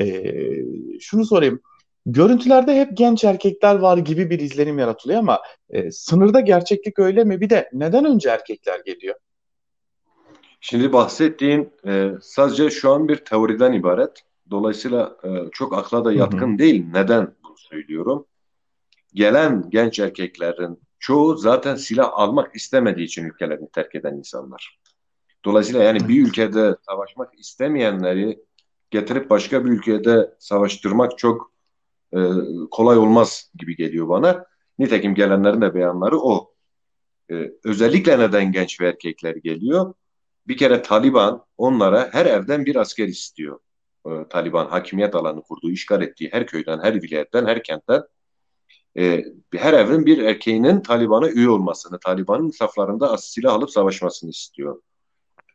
e, 0.00 0.24
şunu 1.00 1.24
sorayım. 1.24 1.60
Görüntülerde 2.06 2.80
hep 2.80 2.96
genç 2.96 3.24
erkekler 3.24 3.74
var 3.74 3.98
gibi 3.98 4.30
bir 4.30 4.40
izlenim 4.40 4.78
yaratılıyor 4.78 5.18
ama 5.18 5.40
e, 5.70 5.90
sınırda 5.90 6.40
gerçeklik 6.40 6.98
öyle 6.98 7.24
mi? 7.24 7.40
Bir 7.40 7.50
de 7.50 7.70
neden 7.72 8.04
önce 8.04 8.28
erkekler 8.28 8.80
geliyor? 8.86 9.14
Şimdi 10.60 10.92
bahsettiğin 10.92 11.72
e, 11.86 12.10
sadece 12.22 12.70
şu 12.70 12.92
an 12.92 13.08
bir 13.08 13.16
teoriden 13.16 13.72
ibaret. 13.72 14.10
Dolayısıyla 14.50 15.16
e, 15.24 15.28
çok 15.52 15.78
akla 15.78 16.04
da 16.04 16.12
yatkın 16.12 16.50
hı 16.50 16.54
hı. 16.54 16.58
değil. 16.58 16.86
Neden 16.92 17.34
bunu 17.44 17.56
söylüyorum? 17.56 18.26
Gelen 19.14 19.70
genç 19.70 19.98
erkeklerin 19.98 20.78
çoğu 21.02 21.36
zaten 21.36 21.76
silah 21.76 22.10
almak 22.12 22.56
istemediği 22.56 23.04
için 23.04 23.24
ülkelerini 23.24 23.70
terk 23.70 23.94
eden 23.94 24.14
insanlar. 24.14 24.78
Dolayısıyla 25.44 25.82
yani 25.82 26.08
bir 26.08 26.26
ülkede 26.26 26.76
savaşmak 26.86 27.38
istemeyenleri 27.38 28.42
getirip 28.90 29.30
başka 29.30 29.64
bir 29.64 29.70
ülkede 29.70 30.34
savaştırmak 30.38 31.18
çok 31.18 31.52
e, 32.14 32.18
kolay 32.70 32.98
olmaz 32.98 33.50
gibi 33.54 33.76
geliyor 33.76 34.08
bana. 34.08 34.46
Nitekim 34.78 35.14
gelenlerin 35.14 35.60
de 35.60 35.74
beyanları 35.74 36.20
o. 36.20 36.54
E, 37.30 37.52
özellikle 37.64 38.18
neden 38.18 38.52
genç 38.52 38.80
ve 38.80 38.88
erkekler 38.88 39.36
geliyor? 39.36 39.94
Bir 40.48 40.56
kere 40.56 40.82
Taliban 40.82 41.44
onlara 41.58 42.08
her 42.12 42.26
evden 42.26 42.66
bir 42.66 42.76
asker 42.76 43.08
istiyor. 43.08 43.58
E, 44.06 44.10
Taliban 44.30 44.66
hakimiyet 44.66 45.14
alanı 45.14 45.42
kurduğu, 45.42 45.70
işgal 45.70 46.02
ettiği 46.02 46.28
her 46.32 46.46
köyden, 46.46 46.78
her 46.78 47.02
vilayetten, 47.02 47.46
her 47.46 47.62
kentten 47.62 48.02
e, 48.98 49.24
her 49.54 49.72
evin 49.72 50.06
bir 50.06 50.18
erkeğinin 50.18 50.80
Taliban'a 50.80 51.28
üye 51.28 51.48
olmasını, 51.48 51.98
Taliban'ın 51.98 52.50
saflarında 52.50 53.18
silah 53.18 53.54
alıp 53.54 53.70
savaşmasını 53.70 54.30
istiyor. 54.30 54.82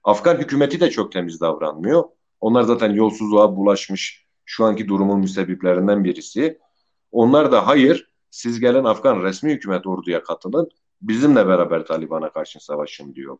Afgan 0.03 0.37
hükümeti 0.37 0.79
de 0.79 0.89
çok 0.89 1.11
temiz 1.11 1.41
davranmıyor. 1.41 2.03
Onlar 2.41 2.61
zaten 2.61 2.93
yolsuzluğa 2.93 3.55
bulaşmış 3.55 4.25
şu 4.45 4.65
anki 4.65 4.87
durumun 4.87 5.19
müsebbiplerinden 5.19 6.03
birisi. 6.03 6.59
Onlar 7.11 7.51
da 7.51 7.67
hayır 7.67 8.09
siz 8.31 8.59
gelen 8.59 8.83
Afgan 8.83 9.23
resmi 9.23 9.51
hükümet 9.51 9.87
orduya 9.87 10.23
katılın 10.23 10.69
bizimle 11.01 11.47
beraber 11.47 11.85
Taliban'a 11.85 12.33
karşı 12.33 12.65
savaşın 12.65 13.15
diyor. 13.15 13.37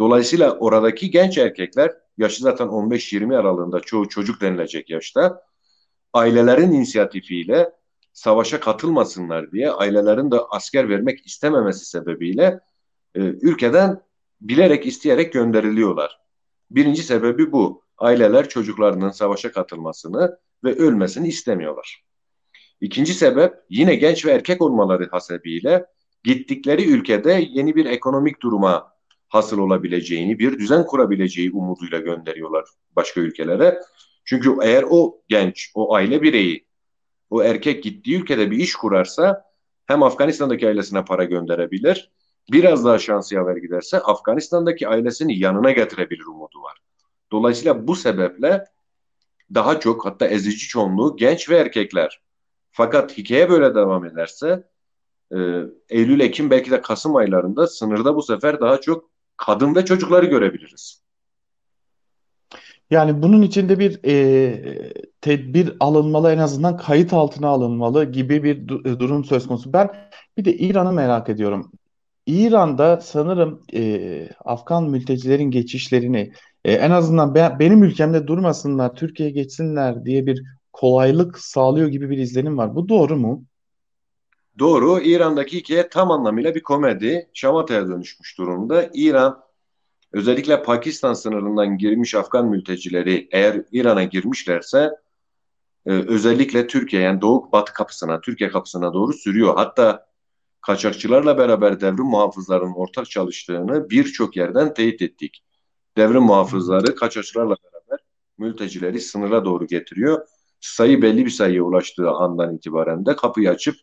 Dolayısıyla 0.00 0.58
oradaki 0.58 1.10
genç 1.10 1.38
erkekler 1.38 1.92
yaşı 2.18 2.42
zaten 2.42 2.66
15-20 2.66 3.36
aralığında 3.36 3.80
çoğu 3.80 4.08
çocuk 4.08 4.40
denilecek 4.40 4.90
yaşta 4.90 5.42
ailelerin 6.12 6.72
inisiyatifiyle 6.72 7.72
savaşa 8.12 8.60
katılmasınlar 8.60 9.52
diye 9.52 9.70
ailelerin 9.70 10.30
de 10.30 10.36
asker 10.50 10.88
vermek 10.88 11.26
istememesi 11.26 11.86
sebebiyle 11.86 12.60
e, 13.14 13.20
ülkeden 13.20 14.00
bilerek 14.40 14.86
isteyerek 14.86 15.32
gönderiliyorlar. 15.32 16.18
Birinci 16.70 17.02
sebebi 17.02 17.52
bu. 17.52 17.82
Aileler 17.98 18.48
çocuklarının 18.48 19.10
savaşa 19.10 19.52
katılmasını 19.52 20.38
ve 20.64 20.74
ölmesini 20.74 21.28
istemiyorlar. 21.28 22.04
İkinci 22.80 23.14
sebep 23.14 23.54
yine 23.70 23.94
genç 23.94 24.26
ve 24.26 24.30
erkek 24.30 24.62
olmaları 24.62 25.08
hasebiyle 25.10 25.86
gittikleri 26.24 26.84
ülkede 26.84 27.48
yeni 27.50 27.76
bir 27.76 27.86
ekonomik 27.86 28.42
duruma 28.42 28.92
hasıl 29.28 29.58
olabileceğini, 29.58 30.38
bir 30.38 30.58
düzen 30.58 30.86
kurabileceği 30.86 31.52
umuduyla 31.52 31.98
gönderiyorlar 31.98 32.64
başka 32.96 33.20
ülkelere. 33.20 33.80
Çünkü 34.24 34.56
eğer 34.62 34.84
o 34.90 35.22
genç, 35.28 35.70
o 35.74 35.94
aile 35.94 36.22
bireyi 36.22 36.66
o 37.32 37.42
erkek 37.42 37.82
gittiği 37.82 38.20
ülkede 38.20 38.50
bir 38.50 38.56
iş 38.56 38.74
kurarsa 38.74 39.44
hem 39.86 40.02
Afganistan'daki 40.02 40.68
ailesine 40.68 41.04
para 41.04 41.24
gönderebilir, 41.24 42.10
biraz 42.52 42.84
daha 42.84 42.98
şansı 42.98 43.34
yaver 43.34 43.56
giderse 43.56 43.98
Afganistan'daki 44.00 44.88
ailesini 44.88 45.38
yanına 45.38 45.70
getirebilir 45.70 46.26
umudu 46.26 46.62
var. 46.62 46.78
Dolayısıyla 47.32 47.86
bu 47.86 47.96
sebeple 47.96 48.64
daha 49.54 49.80
çok 49.80 50.06
hatta 50.06 50.26
ezici 50.26 50.68
çoğunluğu 50.68 51.16
genç 51.16 51.50
ve 51.50 51.56
erkekler. 51.56 52.20
Fakat 52.70 53.18
hikaye 53.18 53.50
böyle 53.50 53.74
devam 53.74 54.04
ederse 54.04 54.68
e, 55.32 55.38
Eylül, 55.88 56.20
Ekim 56.20 56.50
belki 56.50 56.70
de 56.70 56.80
Kasım 56.80 57.16
aylarında 57.16 57.66
sınırda 57.66 58.16
bu 58.16 58.22
sefer 58.22 58.60
daha 58.60 58.80
çok 58.80 59.10
kadın 59.36 59.74
ve 59.74 59.84
çocukları 59.84 60.26
görebiliriz. 60.26 61.01
Yani 62.92 63.22
bunun 63.22 63.42
içinde 63.42 63.78
bir 63.78 64.00
e, 64.04 64.92
tedbir 65.20 65.72
alınmalı 65.80 66.32
en 66.32 66.38
azından 66.38 66.76
kayıt 66.76 67.12
altına 67.12 67.48
alınmalı 67.48 68.12
gibi 68.12 68.44
bir 68.44 68.68
du- 68.68 69.00
durum 69.00 69.24
söz 69.24 69.46
konusu. 69.46 69.72
Ben 69.72 69.90
bir 70.36 70.44
de 70.44 70.54
İran'ı 70.54 70.92
merak 70.92 71.28
ediyorum. 71.28 71.72
İran'da 72.26 73.00
sanırım 73.00 73.62
e, 73.74 74.28
Afgan 74.44 74.90
mültecilerin 74.90 75.50
geçişlerini 75.50 76.32
e, 76.64 76.72
en 76.72 76.90
azından 76.90 77.34
be- 77.34 77.56
benim 77.58 77.82
ülkemde 77.84 78.26
durmasınlar, 78.26 78.94
Türkiye'ye 78.96 79.34
geçsinler 79.34 80.04
diye 80.04 80.26
bir 80.26 80.42
kolaylık 80.72 81.38
sağlıyor 81.38 81.88
gibi 81.88 82.10
bir 82.10 82.18
izlenim 82.18 82.58
var. 82.58 82.74
Bu 82.76 82.88
doğru 82.88 83.16
mu? 83.16 83.44
Doğru. 84.58 85.00
İran'daki 85.00 85.56
hikaye 85.56 85.88
tam 85.88 86.10
anlamıyla 86.10 86.54
bir 86.54 86.62
komedi. 86.62 87.30
Şamata'ya 87.34 87.88
dönüşmüş 87.88 88.38
durumda. 88.38 88.90
İran 88.94 89.42
özellikle 90.12 90.62
Pakistan 90.62 91.14
sınırından 91.14 91.78
girmiş 91.78 92.14
Afgan 92.14 92.46
mültecileri 92.46 93.28
eğer 93.32 93.62
İran'a 93.72 94.04
girmişlerse 94.04 94.90
e, 95.86 95.90
özellikle 95.90 96.66
Türkiye 96.66 97.02
yani 97.02 97.20
Doğu 97.20 97.52
Batı 97.52 97.72
kapısına, 97.72 98.20
Türkiye 98.20 98.50
kapısına 98.50 98.92
doğru 98.92 99.12
sürüyor. 99.12 99.54
Hatta 99.56 100.06
kaçakçılarla 100.60 101.38
beraber 101.38 101.80
devrim 101.80 102.04
muhafızlarının 102.04 102.74
ortak 102.74 103.10
çalıştığını 103.10 103.90
birçok 103.90 104.36
yerden 104.36 104.74
teyit 104.74 105.02
ettik. 105.02 105.44
Devrim 105.96 106.22
muhafızları 106.22 106.94
kaçakçılarla 106.94 107.56
beraber 107.64 108.04
mültecileri 108.38 109.00
sınıra 109.00 109.44
doğru 109.44 109.66
getiriyor. 109.66 110.26
Sayı 110.60 111.02
belli 111.02 111.24
bir 111.24 111.30
sayıya 111.30 111.62
ulaştığı 111.62 112.10
andan 112.10 112.56
itibaren 112.56 113.06
de 113.06 113.16
kapıyı 113.16 113.50
açıp 113.50 113.76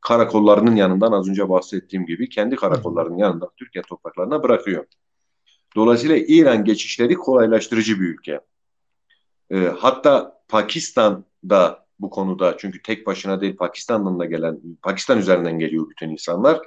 karakollarının 0.00 0.76
yanından 0.76 1.12
az 1.12 1.28
önce 1.28 1.48
bahsettiğim 1.48 2.06
gibi 2.06 2.28
kendi 2.28 2.56
karakollarının 2.56 3.16
yanından 3.16 3.50
Türkiye 3.56 3.82
topraklarına 3.82 4.42
bırakıyor. 4.42 4.84
Dolayısıyla 5.76 6.16
İran 6.16 6.64
geçişleri 6.64 7.14
kolaylaştırıcı 7.14 8.00
bir 8.00 8.06
ülke. 8.06 8.40
E, 9.50 9.56
hatta 9.58 10.40
Pakistan 10.48 11.24
da 11.48 11.86
bu 12.00 12.10
konuda 12.10 12.56
çünkü 12.58 12.82
tek 12.82 13.06
başına 13.06 13.40
değil 13.40 13.56
Pakistan'dan 13.56 14.18
da 14.18 14.24
gelen 14.24 14.60
Pakistan 14.82 15.18
üzerinden 15.18 15.58
geliyor 15.58 15.90
bütün 15.90 16.10
insanlar. 16.10 16.60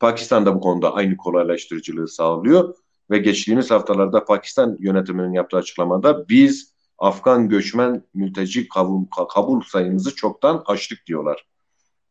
Pakistan 0.00 0.46
da 0.46 0.54
bu 0.54 0.60
konuda 0.60 0.94
aynı 0.94 1.16
kolaylaştırıcılığı 1.16 2.08
sağlıyor 2.08 2.74
ve 3.10 3.18
geçtiğimiz 3.18 3.70
haftalarda 3.70 4.24
Pakistan 4.24 4.76
yönetiminin 4.80 5.32
yaptığı 5.32 5.56
açıklamada 5.56 6.28
biz 6.28 6.74
Afgan 6.98 7.48
göçmen 7.48 8.02
mülteci 8.14 8.68
kabul, 8.68 9.06
kabul 9.34 9.60
sayımızı 9.60 10.14
çoktan 10.14 10.62
aştık 10.66 11.06
diyorlar. 11.06 11.46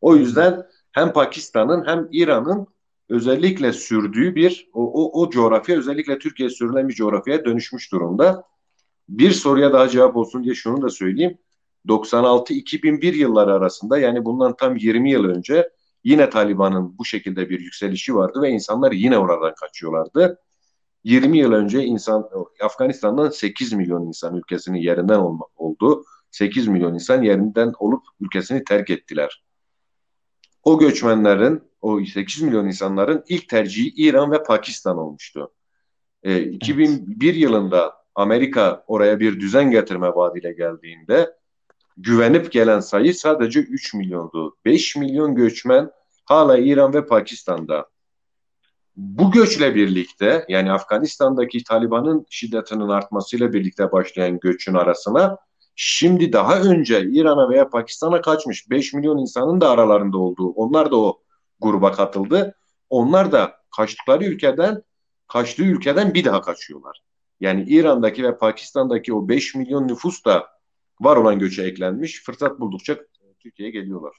O 0.00 0.16
yüzden 0.16 0.66
hem 0.92 1.12
Pakistan'ın 1.12 1.86
hem 1.86 2.08
İran'ın 2.12 2.66
özellikle 3.08 3.72
sürdüğü 3.72 4.34
bir 4.34 4.70
o, 4.72 4.92
o, 4.92 5.22
o 5.22 5.30
coğrafya 5.30 5.78
özellikle 5.78 6.18
Türkiye 6.18 6.50
sürülen 6.50 6.88
bir 6.88 6.94
coğrafyaya 6.94 7.44
dönüşmüş 7.44 7.92
durumda. 7.92 8.44
Bir 9.08 9.30
soruya 9.30 9.72
daha 9.72 9.88
cevap 9.88 10.16
olsun 10.16 10.44
diye 10.44 10.54
şunu 10.54 10.82
da 10.82 10.88
söyleyeyim. 10.88 11.38
96-2001 11.88 13.14
yılları 13.14 13.54
arasında 13.54 13.98
yani 13.98 14.24
bundan 14.24 14.56
tam 14.56 14.76
20 14.76 15.10
yıl 15.10 15.24
önce 15.24 15.68
yine 16.04 16.30
Taliban'ın 16.30 16.98
bu 16.98 17.04
şekilde 17.04 17.50
bir 17.50 17.60
yükselişi 17.60 18.14
vardı 18.14 18.42
ve 18.42 18.50
insanlar 18.50 18.92
yine 18.92 19.18
oradan 19.18 19.54
kaçıyorlardı. 19.54 20.38
20 21.04 21.38
yıl 21.38 21.52
önce 21.52 21.84
insan 21.84 22.28
Afganistan'dan 22.62 23.30
8 23.30 23.72
milyon 23.72 24.06
insan 24.06 24.36
ülkesinin 24.36 24.78
yerinden 24.78 25.18
olma, 25.18 25.46
oldu. 25.56 26.04
8 26.30 26.68
milyon 26.68 26.94
insan 26.94 27.22
yerinden 27.22 27.72
olup 27.78 28.02
ülkesini 28.20 28.64
terk 28.64 28.90
ettiler. 28.90 29.43
O 30.64 30.78
göçmenlerin, 30.78 31.62
o 31.80 32.04
8 32.04 32.42
milyon 32.42 32.66
insanların 32.66 33.24
ilk 33.28 33.48
tercihi 33.48 33.94
İran 33.96 34.32
ve 34.32 34.42
Pakistan 34.42 34.98
olmuştu. 34.98 35.52
E, 36.22 36.42
2001 36.42 37.34
yılında 37.34 37.94
Amerika 38.14 38.84
oraya 38.86 39.20
bir 39.20 39.40
düzen 39.40 39.70
getirme 39.70 40.08
vaadiyle 40.08 40.52
geldiğinde 40.52 41.34
güvenip 41.96 42.52
gelen 42.52 42.80
sayı 42.80 43.14
sadece 43.14 43.60
3 43.60 43.94
milyondu. 43.94 44.56
5 44.64 44.96
milyon 44.96 45.34
göçmen 45.34 45.90
hala 46.24 46.58
İran 46.58 46.94
ve 46.94 47.06
Pakistan'da. 47.06 47.88
Bu 48.96 49.30
göçle 49.30 49.74
birlikte 49.74 50.44
yani 50.48 50.72
Afganistan'daki 50.72 51.64
Taliban'ın 51.64 52.26
şiddetinin 52.30 52.88
artmasıyla 52.88 53.52
birlikte 53.52 53.92
başlayan 53.92 54.38
göçün 54.38 54.74
arasına 54.74 55.38
şimdi 55.74 56.32
daha 56.32 56.60
önce 56.60 57.02
İran'a 57.10 57.50
veya 57.50 57.68
Pakistan'a 57.68 58.20
kaçmış 58.20 58.70
5 58.70 58.94
milyon 58.94 59.18
insanın 59.18 59.60
da 59.60 59.70
aralarında 59.70 60.18
olduğu 60.18 60.48
onlar 60.48 60.90
da 60.90 60.96
o 60.96 61.22
gruba 61.60 61.92
katıldı. 61.92 62.54
Onlar 62.90 63.32
da 63.32 63.56
kaçtıkları 63.76 64.24
ülkeden 64.24 64.82
kaçtığı 65.28 65.62
ülkeden 65.62 66.14
bir 66.14 66.24
daha 66.24 66.40
kaçıyorlar. 66.40 67.02
Yani 67.40 67.64
İran'daki 67.68 68.22
ve 68.24 68.38
Pakistan'daki 68.38 69.14
o 69.14 69.28
5 69.28 69.54
milyon 69.54 69.88
nüfus 69.88 70.24
da 70.24 70.46
var 71.00 71.16
olan 71.16 71.38
göçe 71.38 71.62
eklenmiş. 71.62 72.22
Fırsat 72.22 72.60
buldukça 72.60 72.96
Türkiye'ye 73.40 73.72
geliyorlar. 73.72 74.16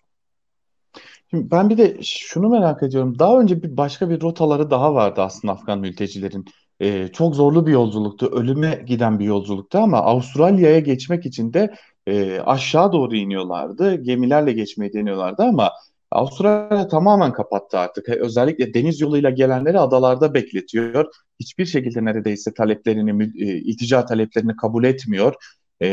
Şimdi 1.29 1.51
ben 1.51 1.69
bir 1.69 1.77
de 1.77 2.03
şunu 2.03 2.49
merak 2.49 2.83
ediyorum. 2.83 3.19
Daha 3.19 3.39
önce 3.39 3.63
bir 3.63 3.77
başka 3.77 4.09
bir 4.09 4.21
rotaları 4.21 4.71
daha 4.71 4.93
vardı 4.95 5.21
aslında 5.21 5.53
Afgan 5.53 5.79
mültecilerin. 5.79 6.45
Ee, 6.81 7.07
çok 7.13 7.35
zorlu 7.35 7.67
bir 7.67 7.71
yolculuktu. 7.71 8.25
Ölüme 8.25 8.83
giden 8.87 9.19
bir 9.19 9.25
yolculuktu 9.25 9.77
ama 9.77 9.97
Avustralya'ya 9.97 10.79
geçmek 10.79 11.25
için 11.25 11.53
de 11.53 11.75
e, 12.07 12.39
aşağı 12.39 12.91
doğru 12.91 13.15
iniyorlardı. 13.15 13.95
Gemilerle 13.95 14.51
geçmeyi 14.53 14.93
deniyorlardı 14.93 15.43
ama 15.43 15.71
Avustralya 16.11 16.87
tamamen 16.87 17.33
kapattı 17.33 17.79
artık. 17.79 18.09
Özellikle 18.09 18.73
deniz 18.73 19.01
yoluyla 19.01 19.29
gelenleri 19.29 19.79
adalarda 19.79 20.33
bekletiyor. 20.33 21.05
Hiçbir 21.39 21.65
şekilde 21.65 22.05
neredeyse 22.05 22.53
taleplerini, 22.53 23.23
e, 23.23 23.45
iltica 23.57 24.05
taleplerini 24.05 24.55
kabul 24.55 24.83
etmiyor 24.83 25.33
e, 25.81 25.87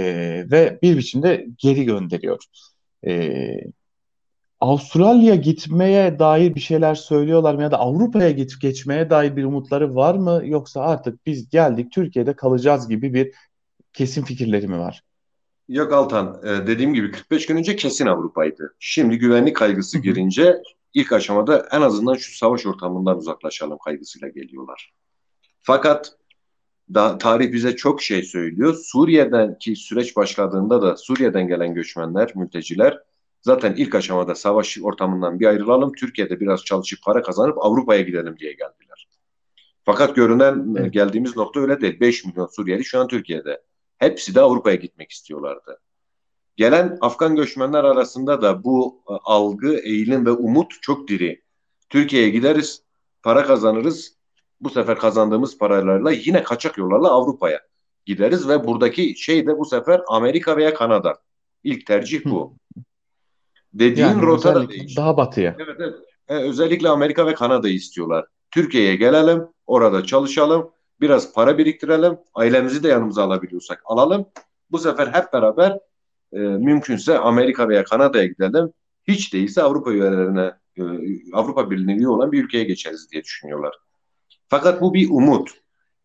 ve 0.51 0.79
bir 0.83 0.97
biçimde 0.97 1.47
geri 1.59 1.85
gönderiyor. 1.85 2.45
E, 3.07 3.55
Avustralya 4.63 5.35
gitmeye 5.35 6.19
dair 6.19 6.55
bir 6.55 6.61
şeyler 6.61 6.95
söylüyorlar 6.95 7.55
mı 7.55 7.63
ya 7.63 7.71
da 7.71 7.79
Avrupa'ya 7.79 8.31
git 8.31 8.61
geçmeye 8.61 9.11
dair 9.11 9.37
bir 9.37 9.45
umutları 9.45 9.95
var 9.95 10.15
mı 10.15 10.43
yoksa 10.45 10.81
artık 10.81 11.27
biz 11.27 11.51
geldik 11.51 11.93
Türkiye'de 11.93 12.37
kalacağız 12.37 12.89
gibi 12.89 13.15
bir 13.15 13.35
kesin 13.93 14.25
fikirleri 14.25 14.69
mi 14.69 14.79
var? 14.79 15.05
Yok 15.69 15.93
Altan, 15.93 16.41
e, 16.45 16.67
dediğim 16.67 16.95
gibi 16.95 17.11
45 17.11 17.47
gün 17.47 17.57
önce 17.57 17.77
kesin 17.77 18.07
Avrupa'ydı. 18.07 18.75
Şimdi 18.79 19.19
güvenlik 19.19 19.57
kaygısı 19.57 19.99
girince 19.99 20.63
ilk 20.95 21.13
aşamada 21.13 21.69
en 21.73 21.81
azından 21.81 22.15
şu 22.15 22.37
savaş 22.37 22.67
ortamından 22.67 23.19
uzaklaşalım 23.19 23.79
kaygısıyla 23.85 24.29
geliyorlar. 24.29 24.93
Fakat 25.61 26.17
da, 26.95 27.19
tarih 27.19 27.53
bize 27.53 27.77
çok 27.77 28.03
şey 28.03 28.23
söylüyor. 28.23 28.75
Suriye'den 28.75 29.59
ki 29.59 29.77
süreç 29.77 30.17
başladığında 30.17 30.83
da 30.83 30.97
Suriye'den 30.97 31.49
gelen 31.49 31.75
göçmenler, 31.75 32.33
mülteciler 32.35 32.99
zaten 33.43 33.75
ilk 33.77 33.95
aşamada 33.95 34.35
savaş 34.35 34.79
ortamından 34.83 35.41
bir 35.41 35.47
ayrılalım. 35.47 35.93
Türkiye'de 35.93 36.41
biraz 36.41 36.65
çalışıp 36.65 37.03
para 37.03 37.23
kazanıp 37.23 37.59
Avrupa'ya 37.59 38.01
gidelim 38.01 38.37
diye 38.39 38.53
geldiler. 38.53 39.09
Fakat 39.85 40.17
görünen 40.17 40.75
evet. 40.79 40.93
geldiğimiz 40.93 41.37
nokta 41.37 41.61
öyle 41.61 41.81
değil. 41.81 42.01
5 42.01 42.25
milyon 42.25 42.47
Suriyeli 42.47 42.85
şu 42.85 43.01
an 43.01 43.09
Türkiye'de. 43.09 43.63
Hepsi 43.99 44.35
de 44.35 44.41
Avrupa'ya 44.41 44.77
gitmek 44.77 45.11
istiyorlardı. 45.11 45.81
Gelen 46.57 46.99
Afgan 47.01 47.37
göçmenler 47.37 47.85
arasında 47.85 48.43
da 48.43 48.65
bu 48.65 49.03
e, 49.09 49.13
algı, 49.25 49.79
eğilim 49.79 50.27
ve 50.27 50.31
umut 50.31 50.73
çok 50.83 51.09
diri. 51.09 51.43
Türkiye'ye 51.89 52.31
gideriz, 52.31 52.83
para 53.23 53.45
kazanırız. 53.45 54.17
Bu 54.61 54.71
sefer 54.71 54.99
kazandığımız 54.99 55.59
paralarla 55.59 56.13
yine 56.13 56.43
kaçak 56.43 56.79
yollarla 56.79 57.11
Avrupa'ya 57.11 57.61
gideriz 58.07 58.49
ve 58.49 58.65
buradaki 58.65 59.17
şey 59.17 59.47
de 59.47 59.59
bu 59.59 59.65
sefer 59.65 60.01
Amerika 60.09 60.57
veya 60.57 60.75
Kanada. 60.75 61.23
İlk 61.65 61.87
tercih 61.87 62.25
bu. 62.25 62.57
Dediğin 63.75 64.07
yani 64.07 64.23
rota 64.23 64.55
da 64.55 64.69
değişti. 64.69 64.97
Daha 64.97 65.17
batıya. 65.17 65.57
Evet, 65.59 65.77
evet. 65.79 65.95
E, 66.29 66.35
özellikle 66.35 66.89
Amerika 66.89 67.27
ve 67.27 67.35
Kanada'yı 67.35 67.75
istiyorlar. 67.75 68.27
Türkiye'ye 68.51 68.97
gelelim, 68.97 69.43
orada 69.67 70.05
çalışalım, 70.05 70.71
biraz 71.01 71.33
para 71.33 71.59
biriktirelim, 71.59 72.17
ailemizi 72.35 72.83
de 72.83 72.89
yanımıza 72.89 73.25
alabiliyorsak 73.25 73.83
alalım. 73.85 74.27
Bu 74.71 74.79
sefer 74.79 75.07
hep 75.07 75.33
beraber 75.33 75.79
e, 76.33 76.39
mümkünse 76.39 77.19
Amerika 77.19 77.69
veya 77.69 77.85
Kanada'ya 77.85 78.27
gidelim. 78.27 78.73
Hiç 79.09 79.35
değilse 79.35 79.63
Avrupa 79.63 79.93
üyelerine, 79.93 80.53
e, 80.77 80.83
Avrupa 81.33 81.71
Birliği'ne 81.71 81.97
üye 81.97 82.09
olan 82.09 82.33
bir 82.33 82.45
ülkeye 82.45 82.65
geçeriz 82.65 83.11
diye 83.13 83.25
düşünüyorlar. 83.25 83.75
Fakat 84.49 84.81
bu 84.81 84.95
bir 84.95 85.11
umut. 85.11 85.51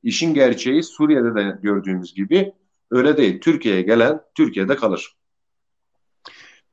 İşin 0.04 0.34
gerçeği 0.34 0.84
Suriye'de 0.84 1.36
de 1.36 1.58
gördüğümüz 1.62 2.14
gibi 2.14 2.54
öyle 2.92 3.18
değil. 3.18 3.42
Türkiye'ye 3.42 3.82
gelen 3.82 4.22
Türkiye'de 4.36 4.76
kalır. 4.76 5.16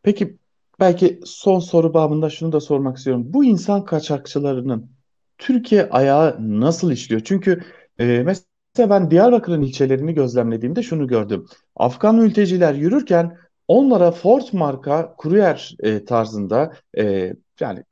Peki 0.03 0.37
belki 0.81 1.21
son 1.25 1.59
soru 1.59 1.95
babında 1.95 2.31
şunu 2.31 2.53
da 2.53 2.61
sormak 2.61 2.97
istiyorum. 2.97 3.25
Bu 3.27 3.45
insan 3.45 3.85
kaçakçılarının 3.85 4.91
Türkiye 5.39 5.89
ayağı 5.91 6.37
nasıl 6.41 6.93
işliyor? 6.93 7.23
Çünkü 7.25 7.63
e, 7.99 8.23
mesela 8.25 8.91
ben 8.91 9.11
Diyarbakır'ın 9.11 9.63
ilçelerini 9.63 10.15
gözlemlediğimde 10.15 10.83
şunu 10.83 11.07
gördüm. 11.07 11.47
Afgan 11.77 12.17
mülteciler 12.17 12.75
yürürken 12.75 13.39
onlara 13.69 14.11
Ford 14.11 14.43
marka 14.53 15.15
kuryer 15.19 15.77
e, 15.83 16.05
tarzında 16.05 16.73
e, 16.99 17.33
yani 17.61 17.83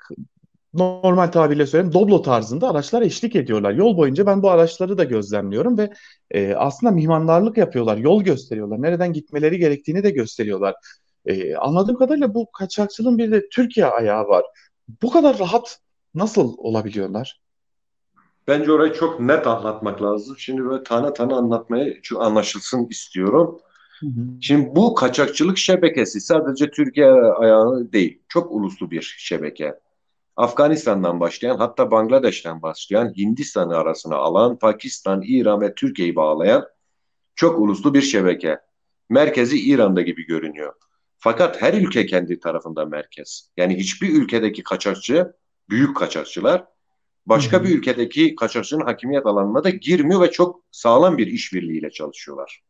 normal 0.74 1.26
tabirle 1.26 1.66
söyleyeyim 1.66 1.94
Doblo 1.94 2.22
tarzında 2.22 2.70
araçlar 2.70 3.02
eşlik 3.02 3.36
ediyorlar. 3.36 3.72
Yol 3.72 3.96
boyunca 3.96 4.26
ben 4.26 4.42
bu 4.42 4.50
araçları 4.50 4.98
da 4.98 5.04
gözlemliyorum 5.04 5.78
ve 5.78 5.92
e, 6.30 6.54
aslında 6.54 6.92
mihmandarlık 6.92 7.56
yapıyorlar, 7.56 7.96
yol 7.96 8.22
gösteriyorlar. 8.22 8.82
Nereden 8.82 9.12
gitmeleri 9.12 9.58
gerektiğini 9.58 10.02
de 10.04 10.10
gösteriyorlar. 10.10 10.74
E, 11.26 11.56
anladığım 11.56 11.96
kadarıyla 11.96 12.34
bu 12.34 12.52
kaçakçılığın 12.52 13.18
bir 13.18 13.32
de 13.32 13.48
Türkiye 13.48 13.86
ayağı 13.86 14.28
var. 14.28 14.44
Bu 15.02 15.10
kadar 15.10 15.38
rahat 15.38 15.80
nasıl 16.14 16.54
olabiliyorlar? 16.58 17.42
Bence 18.48 18.72
orayı 18.72 18.92
çok 18.92 19.20
net 19.20 19.46
anlatmak 19.46 20.02
lazım. 20.02 20.36
Şimdi 20.38 20.64
böyle 20.64 20.82
tane 20.82 21.12
tane 21.14 21.34
anlatmaya 21.34 21.94
anlaşılsın 22.16 22.86
istiyorum. 22.90 23.60
Hı 24.00 24.06
hı. 24.06 24.10
Şimdi 24.40 24.76
bu 24.76 24.94
kaçakçılık 24.94 25.58
şebekesi 25.58 26.20
sadece 26.20 26.70
Türkiye 26.70 27.12
ayağı 27.12 27.92
değil. 27.92 28.22
Çok 28.28 28.52
uluslu 28.52 28.90
bir 28.90 29.16
şebeke. 29.18 29.78
Afganistan'dan 30.36 31.20
başlayan 31.20 31.56
hatta 31.56 31.90
Bangladeş'ten 31.90 32.62
başlayan 32.62 33.14
Hindistan'ı 33.16 33.76
arasına 33.76 34.16
alan 34.16 34.58
Pakistan, 34.58 35.22
İran 35.22 35.60
ve 35.60 35.74
Türkiye'yi 35.74 36.16
bağlayan 36.16 36.66
çok 37.34 37.58
uluslu 37.58 37.94
bir 37.94 38.02
şebeke. 38.02 38.58
Merkezi 39.08 39.60
İran'da 39.60 40.02
gibi 40.02 40.26
görünüyor. 40.26 40.74
Fakat 41.24 41.62
her 41.62 41.74
ülke 41.74 42.06
kendi 42.06 42.40
tarafında 42.40 42.84
merkez. 42.84 43.50
Yani 43.56 43.76
hiçbir 43.76 44.08
ülkedeki 44.08 44.62
kaçakçı, 44.62 45.32
büyük 45.70 45.96
kaçakçılar 45.96 46.64
başka 47.26 47.56
Hı-hı. 47.56 47.64
bir 47.64 47.78
ülkedeki 47.78 48.34
kaçakçının 48.34 48.84
hakimiyet 48.84 49.26
alanına 49.26 49.64
da 49.64 49.70
girmiyor 49.70 50.20
ve 50.20 50.30
çok 50.30 50.64
sağlam 50.70 51.18
bir 51.18 51.26
işbirliğiyle 51.26 51.90
çalışıyorlar. 51.90 52.62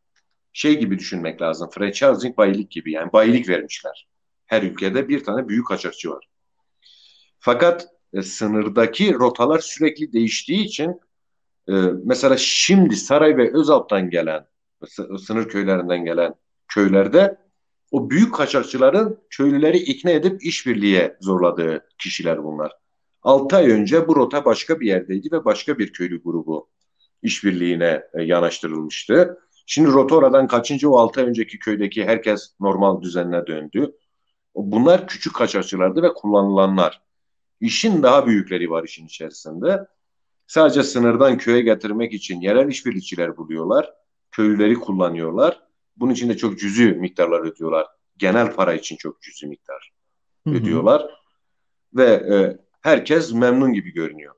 Şey 0.53 0.79
gibi 0.79 0.99
düşünmek 0.99 1.43
lazım. 1.43 1.71
Franchising 1.71 2.37
bayilik 2.37 2.71
gibi 2.71 2.93
yani 2.93 3.12
bayilik 3.12 3.49
vermişler. 3.49 4.09
Her 4.47 4.62
ülkede 4.62 5.09
bir 5.09 5.25
tane 5.25 5.49
büyük 5.49 5.67
kaçakçı 5.67 6.11
var. 6.11 6.29
Fakat 7.38 7.88
e, 8.12 8.23
sınırdaki 8.23 9.15
rotalar 9.15 9.59
sürekli 9.59 10.12
değiştiği 10.12 10.65
için 10.65 11.01
e, 11.69 11.73
mesela 12.05 12.37
şimdi 12.37 12.97
Saray 12.97 13.37
ve 13.37 13.53
Özalp'tan 13.55 14.11
gelen 14.11 14.47
sınır 15.19 15.49
köylerinden 15.49 16.05
gelen 16.05 16.35
köylerde 16.69 17.41
o 17.92 18.11
büyük 18.11 18.35
kaçakçıların 18.35 19.18
köylüleri 19.31 19.78
ikna 19.78 20.11
edip 20.11 20.44
işbirliğe 20.44 21.16
zorladığı 21.20 21.87
kişiler 21.98 22.44
bunlar. 22.44 22.72
6 23.22 23.57
ay 23.57 23.70
önce 23.70 24.09
bu 24.09 24.16
rota 24.16 24.44
başka 24.44 24.81
bir 24.81 24.87
yerdeydi 24.87 25.33
ve 25.33 25.44
başka 25.44 25.78
bir 25.78 25.92
köylü 25.92 26.22
grubu 26.22 26.68
işbirliğine 27.22 28.02
e, 28.14 28.22
yanaştırılmıştı. 28.22 29.38
Şimdi 29.66 29.90
rota 29.90 30.14
oradan 30.14 30.46
kaçınca 30.46 30.88
o 30.88 30.96
6 30.96 31.20
ay 31.20 31.26
önceki 31.26 31.59
köydeki 31.59 32.05
herkes 32.05 32.55
normal 32.61 33.02
düzenine 33.02 33.46
döndü. 33.46 33.92
Bunlar 34.55 35.07
küçük 35.07 35.35
kaçakçılardı 35.35 36.02
ve 36.02 36.14
kullanılanlar. 36.14 37.02
İşin 37.61 38.02
daha 38.02 38.26
büyükleri 38.26 38.70
var 38.70 38.85
işin 38.85 39.07
içerisinde. 39.07 39.87
Sadece 40.46 40.83
sınırdan 40.83 41.38
köye 41.38 41.62
getirmek 41.62 42.12
için 42.12 42.40
yerel 42.40 42.68
işbirlikçiler 42.68 43.37
buluyorlar. 43.37 43.94
köylüleri 44.31 44.74
kullanıyorlar. 44.74 45.61
Bunun 46.03 46.12
için 46.12 46.29
de 46.29 46.37
çok 46.37 46.59
cüzi 46.59 46.85
miktarlar 46.87 47.41
ödüyorlar. 47.41 47.87
Genel 48.17 48.53
para 48.53 48.75
için 48.75 48.97
çok 48.97 49.23
cüzi 49.23 49.47
miktar 49.47 49.93
ödüyorlar. 50.47 51.07
Ve 51.95 52.05
e, 52.05 52.59
herkes 52.81 53.33
memnun 53.33 53.73
gibi 53.73 53.93
görünüyor. 53.93 54.35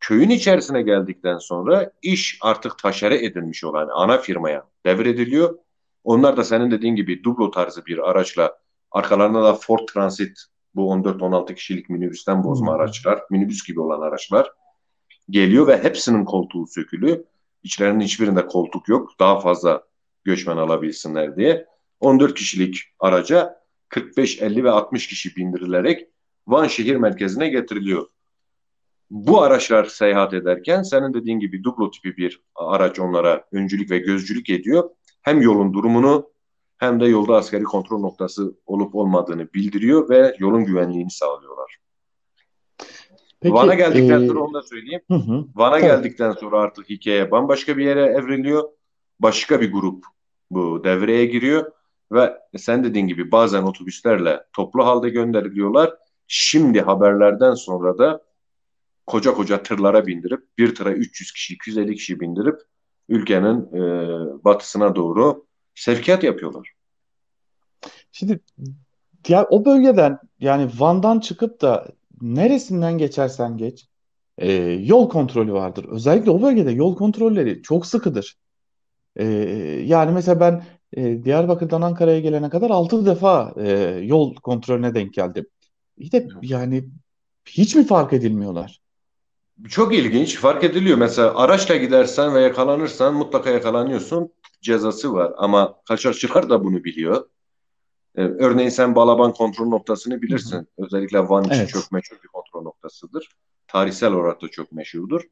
Köyün 0.00 0.30
içerisine 0.30 0.82
geldikten 0.82 1.38
sonra 1.38 1.92
iş 2.02 2.38
artık 2.40 2.78
taşere 2.78 3.24
edilmiş 3.24 3.64
olan 3.64 3.88
ana 3.92 4.18
firmaya 4.18 4.68
devrediliyor. 4.86 5.58
Onlar 6.04 6.36
da 6.36 6.44
senin 6.44 6.70
dediğin 6.70 6.96
gibi 6.96 7.24
dublo 7.24 7.50
tarzı 7.50 7.86
bir 7.86 8.10
araçla 8.10 8.58
arkalarında 8.90 9.42
da 9.42 9.54
Ford 9.54 9.88
Transit 9.94 10.38
bu 10.74 10.92
14-16 10.92 11.54
kişilik 11.54 11.90
minibüsten 11.90 12.44
bozma 12.44 12.72
araçlar, 12.72 13.22
minibüs 13.30 13.66
gibi 13.66 13.80
olan 13.80 14.00
araçlar 14.00 14.52
geliyor 15.30 15.66
ve 15.66 15.82
hepsinin 15.82 16.24
koltuğu 16.24 16.66
sökülü. 16.66 17.24
İçlerinin 17.62 18.00
hiçbirinde 18.00 18.46
koltuk 18.46 18.88
yok. 18.88 19.10
Daha 19.20 19.40
fazla 19.40 19.89
göçmen 20.24 20.56
alabilsinler 20.56 21.36
diye. 21.36 21.66
14 22.00 22.34
kişilik 22.34 22.78
araca 22.98 23.60
45, 23.88 24.42
50 24.42 24.64
ve 24.64 24.70
60 24.70 25.06
kişi 25.06 25.36
bindirilerek 25.36 26.08
Van 26.46 26.66
şehir 26.66 26.96
merkezine 26.96 27.48
getiriliyor. 27.48 28.06
Bu 29.10 29.42
araçlar 29.42 29.84
seyahat 29.84 30.34
ederken 30.34 30.82
senin 30.82 31.14
dediğin 31.14 31.40
gibi 31.40 31.64
dublo 31.64 31.90
tipi 31.90 32.16
bir 32.16 32.42
araç 32.54 33.00
onlara 33.00 33.44
öncülük 33.52 33.90
ve 33.90 33.98
gözcülük 33.98 34.50
ediyor. 34.50 34.90
Hem 35.22 35.42
yolun 35.42 35.74
durumunu 35.74 36.30
hem 36.78 37.00
de 37.00 37.06
yolda 37.06 37.36
askeri 37.36 37.64
kontrol 37.64 38.00
noktası 38.00 38.54
olup 38.66 38.94
olmadığını 38.94 39.52
bildiriyor 39.54 40.08
ve 40.08 40.36
yolun 40.38 40.64
güvenliğini 40.64 41.10
sağlıyorlar. 41.10 41.76
Peki, 43.40 43.54
Van'a 43.54 43.74
geldikten 43.74 44.22
e... 44.22 44.26
sonra 44.26 44.40
onu 44.40 44.54
da 44.54 44.62
söyleyeyim. 44.62 45.02
Hı 45.08 45.14
hı. 45.14 45.44
Van'a 45.54 45.78
evet. 45.78 45.90
geldikten 45.90 46.32
sonra 46.32 46.58
artık 46.58 46.90
hikaye 46.90 47.30
bambaşka 47.30 47.76
bir 47.76 47.84
yere 47.84 48.02
evriliyor. 48.02 48.68
Başka 49.20 49.60
bir 49.60 49.72
grup 49.72 50.04
bu 50.50 50.84
devreye 50.84 51.26
giriyor 51.26 51.72
ve 52.12 52.38
sen 52.56 52.84
dediğin 52.84 53.06
gibi 53.06 53.32
bazen 53.32 53.62
otobüslerle 53.62 54.44
toplu 54.52 54.86
halde 54.86 55.08
gönderiliyorlar. 55.10 55.94
Şimdi 56.26 56.80
haberlerden 56.80 57.54
sonra 57.54 57.98
da 57.98 58.24
koca 59.06 59.34
koca 59.34 59.62
tırlara 59.62 60.06
bindirip 60.06 60.58
bir 60.58 60.74
tıra 60.74 60.92
300 60.92 61.32
kişi 61.32 61.54
250 61.54 61.94
kişi 61.94 62.20
bindirip 62.20 62.60
ülkenin 63.08 63.60
e, 63.74 63.80
batısına 64.44 64.96
doğru 64.96 65.46
sevkiyat 65.74 66.24
yapıyorlar. 66.24 66.72
Şimdi 68.12 68.40
ya 69.28 69.46
o 69.50 69.64
bölgeden 69.64 70.18
yani 70.40 70.70
Van'dan 70.78 71.20
çıkıp 71.20 71.60
da 71.60 71.88
neresinden 72.22 72.98
geçersen 72.98 73.56
geç 73.56 73.88
e, 74.38 74.52
yol 74.62 75.08
kontrolü 75.08 75.52
vardır. 75.52 75.84
Özellikle 75.88 76.30
o 76.30 76.42
bölgede 76.42 76.70
yol 76.70 76.96
kontrolleri 76.96 77.62
çok 77.62 77.86
sıkıdır. 77.86 78.36
E, 79.16 79.24
yani 79.86 80.12
mesela 80.12 80.40
ben 80.40 80.64
e, 80.92 81.24
Diyarbakır'dan 81.24 81.82
Ankara'ya 81.82 82.20
gelene 82.20 82.50
kadar 82.50 82.70
6 82.70 83.06
defa 83.06 83.54
e, 83.56 83.70
yol 84.02 84.34
kontrolüne 84.34 84.94
denk 84.94 85.14
geldim. 85.14 85.46
İşte 85.96 86.28
yani 86.42 86.84
hiç 87.48 87.74
mi 87.74 87.86
fark 87.86 88.12
edilmiyorlar? 88.12 88.80
Çok 89.68 89.94
ilginç. 89.94 90.36
Fark 90.36 90.64
ediliyor. 90.64 90.98
Mesela 90.98 91.36
araçla 91.36 91.76
gidersen 91.76 92.34
ve 92.34 92.40
yakalanırsan 92.40 93.14
mutlaka 93.14 93.50
yakalanıyorsun. 93.50 94.32
Cezası 94.62 95.12
var. 95.12 95.32
Ama 95.36 95.80
kaçakçılar 95.88 96.50
da 96.50 96.64
bunu 96.64 96.84
biliyor. 96.84 97.28
Ee, 98.16 98.22
örneğin 98.22 98.68
sen 98.68 98.94
Balaban 98.94 99.32
kontrol 99.32 99.66
noktasını 99.66 100.22
bilirsin. 100.22 100.56
Hı 100.56 100.60
hı. 100.60 100.66
Özellikle 100.78 101.28
Van 101.28 101.44
için 101.44 101.54
evet. 101.54 101.68
çok 101.68 101.92
meşhur 101.92 102.16
bir 102.24 102.28
kontrol 102.28 102.62
noktasıdır. 102.62 103.28
Tarihsel 103.68 104.12
olarak 104.12 104.42
da 104.42 104.48
çok 104.48 104.72
meşhurdur. 104.72 105.22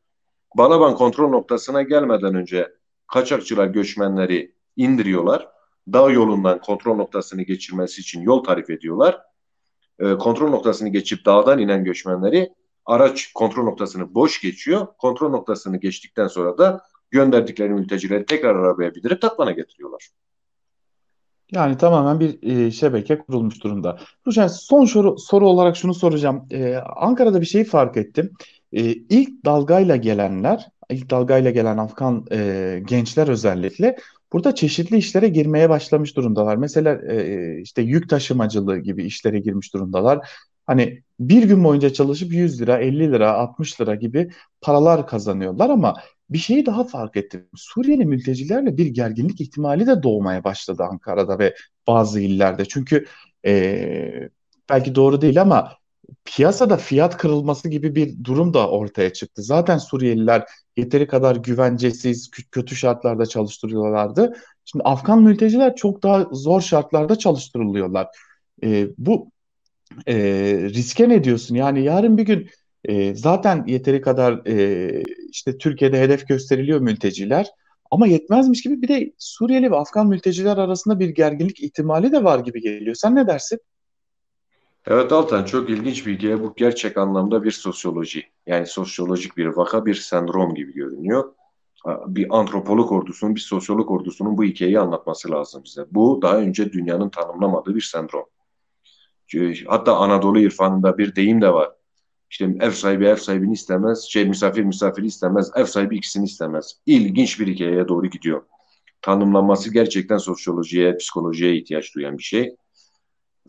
Balaban 0.55 0.95
kontrol 0.95 1.29
noktasına 1.31 1.83
gelmeden 1.83 2.35
önce 2.35 2.73
kaçakçılar 3.09 3.67
göçmenleri 3.67 4.53
indiriyorlar. 4.77 5.49
Dağ 5.93 6.11
yolundan 6.11 6.61
kontrol 6.61 6.97
noktasını 6.97 7.43
geçirmesi 7.43 8.01
için 8.01 8.21
yol 8.21 8.45
tarif 8.45 8.71
ediyorlar. 8.71 9.21
E, 9.99 10.15
kontrol 10.15 10.51
noktasını 10.51 10.89
geçip 10.89 11.25
dağdan 11.25 11.59
inen 11.59 11.85
göçmenleri 11.85 12.51
araç 12.87 13.33
kontrol 13.33 13.65
noktasını 13.65 14.15
boş 14.15 14.41
geçiyor. 14.41 14.87
Kontrol 14.99 15.31
noktasını 15.31 15.77
geçtikten 15.77 16.27
sonra 16.29 16.59
da 16.59 16.81
gönderdikleri 17.11 17.69
mültecileri 17.69 18.27
tekrar 18.27 18.55
arabaya 18.55 18.95
bindirip 18.95 19.21
Tatvan'a 19.23 19.53
getiriyorlar. 19.53 20.09
Yani 21.53 21.77
tamamen 21.77 22.21
bir 22.21 22.43
e, 22.43 22.71
şebeke 22.71 23.19
kurulmuş 23.19 23.65
durumda. 23.65 23.99
Ruşen 24.27 24.47
son 24.47 24.85
soru, 24.85 25.19
soru 25.19 25.49
olarak 25.49 25.77
şunu 25.77 25.95
soracağım. 25.95 26.47
E, 26.51 26.75
Ankara'da 26.77 27.41
bir 27.41 27.47
şeyi 27.47 27.65
fark 27.65 27.97
ettim. 27.97 28.33
E, 28.73 28.83
ilk 28.93 29.45
dalgayla 29.45 29.97
gelenler, 29.97 30.69
ilk 30.91 31.11
dalgayla 31.11 31.51
gelen 31.51 31.79
Afgan 31.79 32.27
e, 32.33 32.83
gençler 32.87 33.29
özellikle 33.29 33.97
burada 34.33 34.55
çeşitli 34.55 34.97
işlere 34.97 35.29
girmeye 35.29 35.69
başlamış 35.71 36.17
durumdalar. 36.17 36.57
Mesela 36.57 37.13
e, 37.13 37.61
işte 37.61 37.83
yük 37.83 38.11
taşımacılığı 38.11 38.79
gibi 38.79 39.05
işlere 39.05 39.39
girmiş 39.39 39.75
durumdalar. 39.75 40.29
Hani 40.67 41.03
bir 41.21 41.43
gün 41.43 41.65
boyunca 41.65 41.93
çalışıp 41.93 42.33
100 42.33 42.61
lira, 42.61 42.79
50 42.79 43.13
lira, 43.13 43.33
60 43.35 43.81
lira 43.81 43.95
gibi 43.95 44.31
paralar 44.61 45.07
kazanıyorlar 45.07 45.71
ama 45.71 45.95
bir 46.31 46.39
şeyi 46.39 46.67
daha 46.67 46.85
fark 46.85 47.17
ettim. 47.17 47.49
Suriyeli 47.57 48.07
mültecilerle 48.07 48.77
bir 48.77 48.87
gerginlik 48.87 49.41
ihtimali 49.41 49.87
de 49.87 50.03
doğmaya 50.03 50.45
başladı 50.45 50.83
Ankara'da 50.91 51.39
ve 51.39 51.55
bazı 51.87 52.21
illerde. 52.21 52.65
Çünkü 52.65 53.07
e, 53.47 54.29
belki 54.69 54.95
doğru 54.95 55.21
değil 55.21 55.41
ama 55.41 55.73
piyasada 56.25 56.77
fiyat 56.77 57.17
kırılması 57.17 57.69
gibi 57.69 57.95
bir 57.95 58.25
durum 58.25 58.55
da 58.55 58.71
ortaya 58.71 59.13
çıktı. 59.13 59.43
Zaten 59.43 59.79
Suriyeliler 59.79 60.45
yeteri 60.77 61.07
kadar 61.07 61.37
güvencesiz, 61.37 62.31
kötü 62.51 62.77
şartlarda 62.77 63.27
çalıştırıyorlardı. 63.27 64.33
Şimdi 64.65 64.85
Afgan 64.85 65.23
mülteciler 65.23 65.77
çok 65.77 66.03
daha 66.03 66.27
zor 66.33 66.61
şartlarda 66.61 67.17
çalıştırılıyorlar. 67.17 68.07
E, 68.63 68.89
bu 68.99 69.31
e, 70.07 70.15
riske 70.75 71.09
ne 71.09 71.25
diyorsun? 71.25 71.55
Yani 71.55 71.85
yarın 71.85 72.19
bir 72.19 72.23
gün 72.23 72.49
e, 72.85 73.15
zaten 73.15 73.65
yeteri 73.67 74.01
kadar 74.01 74.47
e, 74.47 75.03
işte 75.31 75.59
Türkiye'de 75.59 76.01
hedef 76.01 76.29
gösteriliyor 76.29 76.81
mülteciler. 76.81 77.47
Ama 77.91 78.07
yetmezmiş 78.07 78.63
gibi 78.63 78.83
bir 78.83 78.89
de 78.89 79.13
Suriyeli 79.19 79.71
ve 79.71 79.77
Afgan 79.77 80.09
mülteciler 80.09 80.57
arasında 80.57 81.01
bir 81.01 81.09
gerginlik 81.09 81.61
ihtimali 81.61 82.13
de 82.13 82.25
var 82.25 82.39
gibi 82.39 82.61
geliyor. 82.61 82.95
Sen 82.95 83.15
ne 83.15 83.27
dersin? 83.27 83.59
Evet 84.91 85.13
Altan 85.13 85.45
çok 85.45 85.71
ilginç 85.71 86.07
bir 86.07 86.19
hikaye. 86.19 86.43
Bu 86.43 86.55
gerçek 86.57 86.97
anlamda 86.97 87.45
bir 87.45 87.51
sosyoloji. 87.51 88.23
Yani 88.47 88.67
sosyolojik 88.67 89.37
bir 89.37 89.47
vaka, 89.47 89.87
bir 89.87 89.95
sendrom 89.95 90.55
gibi 90.55 90.73
görünüyor. 90.73 91.33
Bir 92.07 92.39
antropolog 92.39 92.93
ordusunun, 92.93 93.35
bir 93.35 93.41
sosyolog 93.41 93.91
ordusunun 93.91 94.39
bu 94.39 94.45
hikayeyi 94.45 94.81
anlatması 94.81 95.31
lazım 95.31 95.63
bize. 95.65 95.87
Bu 95.91 96.23
daha 96.23 96.39
önce 96.39 96.73
dünyanın 96.73 97.09
tanımlamadığı 97.09 97.75
bir 97.75 97.81
sendrom. 97.81 98.25
Hatta 99.67 99.97
Anadolu 99.97 100.41
irfanında 100.41 100.99
bir 100.99 101.17
deyim 101.17 101.43
de 101.43 101.53
var. 101.53 101.71
İşte 102.31 102.57
ev 102.61 102.71
sahibi 102.71 103.07
ev 103.07 103.17
sahibini 103.17 103.53
istemez, 103.53 104.03
şey 104.03 104.25
misafir 104.25 104.65
misafiri 104.65 105.07
istemez, 105.07 105.51
ev 105.57 105.65
sahibi 105.65 105.97
ikisini 105.97 106.25
istemez. 106.25 106.81
İlginç 106.87 107.41
bir 107.41 107.47
hikayeye 107.47 107.89
doğru 107.89 108.07
gidiyor. 108.07 108.43
Tanımlanması 109.03 109.73
gerçekten 109.73 110.19
sosyolojiye, 110.19 110.97
psikolojiye 110.97 111.57
ihtiyaç 111.57 111.95
duyan 111.95 112.19
bir 112.19 112.23
şey. 112.23 112.57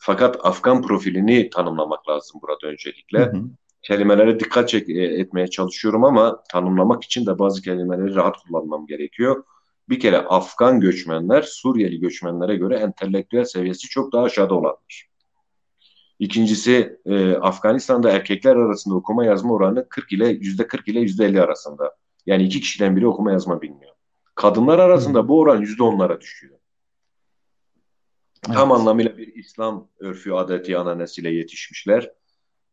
Fakat 0.01 0.45
Afgan 0.45 0.81
profilini 0.81 1.49
tanımlamak 1.49 2.09
lazım 2.09 2.41
burada 2.41 2.67
öncelikle. 2.67 3.19
Hı 3.19 3.37
hı. 3.37 3.43
Kelimelere 3.81 4.39
dikkat 4.39 4.69
çek 4.69 4.89
e, 4.89 5.01
etmeye 5.03 5.47
çalışıyorum 5.47 6.03
ama 6.03 6.43
tanımlamak 6.51 7.03
için 7.03 7.25
de 7.25 7.39
bazı 7.39 7.61
kelimeleri 7.61 8.15
rahat 8.15 8.37
kullanmam 8.37 8.87
gerekiyor. 8.87 9.43
Bir 9.89 9.99
kere 9.99 10.17
Afgan 10.17 10.79
göçmenler 10.79 11.41
Suriyeli 11.41 11.99
göçmenlere 11.99 12.55
göre 12.55 12.75
entelektüel 12.75 13.45
seviyesi 13.45 13.87
çok 13.87 14.13
daha 14.13 14.23
aşağıda 14.23 14.53
olanlar. 14.53 15.09
İkincisi 16.19 16.99
e, 17.05 17.35
Afganistan'da 17.35 18.11
erkekler 18.11 18.55
arasında 18.55 18.95
okuma 18.95 19.25
yazma 19.25 19.53
oranı 19.53 19.89
40 19.89 20.11
ile 20.11 20.27
yüzde 20.27 20.67
40 20.67 20.87
ile 20.87 20.99
yüzde 20.99 21.25
50 21.25 21.41
arasında. 21.41 21.95
Yani 22.25 22.43
iki 22.43 22.59
kişiden 22.59 22.95
biri 22.95 23.07
okuma 23.07 23.31
yazma 23.31 23.61
bilmiyor. 23.61 23.91
Kadınlar 24.35 24.79
arasında 24.79 25.27
bu 25.27 25.39
oran 25.39 25.61
yüzde 25.61 25.83
onlara 25.83 26.21
düşüyor. 26.21 26.58
Evet. 28.47 28.57
Tam 28.57 28.71
anlamıyla 28.71 29.17
bir 29.17 29.35
İslam 29.35 29.87
örfü 29.99 30.33
adeti 30.33 30.77
ananesiyle 30.77 31.29
yetişmişler. 31.29 32.11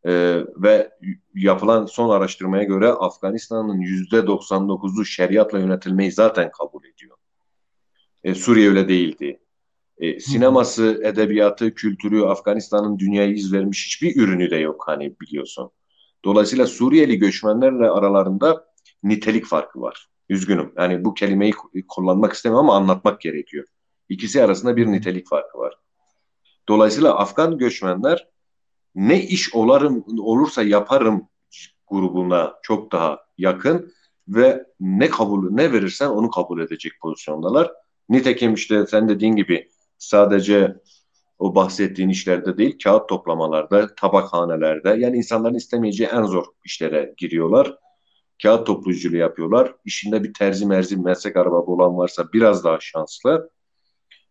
Ee, 0.07 0.45
ve 0.57 0.91
yapılan 1.35 1.87
son 1.87 2.11
araştırmaya 2.11 2.63
göre 2.65 2.89
Afganistan'ın 2.89 3.81
yüzde 3.81 4.17
99'u 4.17 5.05
şeriatla 5.05 5.59
yönetilmeyi 5.59 6.13
zaten 6.13 6.51
kabul 6.51 6.85
ediyor. 6.85 7.17
Ee, 8.25 8.35
Suriye 8.35 8.69
öyle 8.69 8.89
değildi. 8.89 9.41
E, 9.99 10.21
sineması, 10.21 11.01
edebiyatı, 11.05 11.75
kültürü, 11.75 12.23
Afganistan'ın 12.23 12.99
dünyaya 12.99 13.33
iz 13.33 13.53
vermiş 13.53 13.87
hiçbir 13.87 14.23
ürünü 14.23 14.51
de 14.51 14.57
yok 14.57 14.85
hani 14.87 15.21
biliyorsun. 15.21 15.71
Dolayısıyla 16.25 16.67
Suriyeli 16.67 17.19
göçmenlerle 17.19 17.91
aralarında 17.91 18.67
nitelik 19.03 19.47
farkı 19.47 19.81
var. 19.81 20.09
Üzgünüm. 20.29 20.73
Yani 20.79 21.05
bu 21.05 21.15
kelimeyi 21.15 21.53
kullanmak 21.89 22.33
istemiyorum 22.33 22.71
ama 22.71 22.77
anlatmak 22.77 23.21
gerekiyor. 23.21 23.65
İkisi 24.09 24.45
arasında 24.45 24.77
bir 24.77 24.87
nitelik 24.87 25.29
farkı 25.29 25.59
var. 25.59 25.75
Dolayısıyla 26.69 27.19
Afgan 27.19 27.59
göçmenler 27.59 28.29
ne 28.95 29.23
iş 29.23 29.55
olarım 29.55 30.05
olursa 30.19 30.63
yaparım 30.63 31.29
grubuna 31.89 32.55
çok 32.63 32.93
daha 32.93 33.19
yakın. 33.39 33.93
ve 34.29 34.65
ne 34.81 35.09
kabul 35.09 35.51
ne 35.51 35.73
verirsen 35.73 36.09
onu 36.09 36.31
kabul 36.31 36.61
edecek 36.61 36.93
pozisyondalar. 37.01 37.73
Nitekim 38.09 38.55
işte 38.55 38.87
sen 38.87 39.09
dediğin 39.09 39.37
gibi 39.37 39.71
sadece 39.99 40.77
o 41.39 41.55
bahsettiğin 41.55 42.09
işlerde 42.09 42.59
değil, 42.59 42.79
kağıt 42.85 43.09
toplamalarda, 43.09 43.95
tabakhanelerde 43.95 44.89
yani 44.89 45.17
insanların 45.17 45.55
istemeyeceği 45.55 46.11
en 46.11 46.23
zor 46.23 46.45
işlere 46.65 47.15
giriyorlar. 47.17 47.79
Kağıt 48.43 48.67
toplayıcılığı 48.67 49.17
yapıyorlar. 49.17 49.75
İşinde 49.85 50.25
bir 50.25 50.35
terzi 50.35 50.67
merzi 50.67 50.97
meslek 50.97 51.37
arabası 51.37 51.71
olan 51.71 51.97
varsa 51.97 52.33
biraz 52.33 52.65
daha 52.65 52.81
şanslı. 52.81 53.51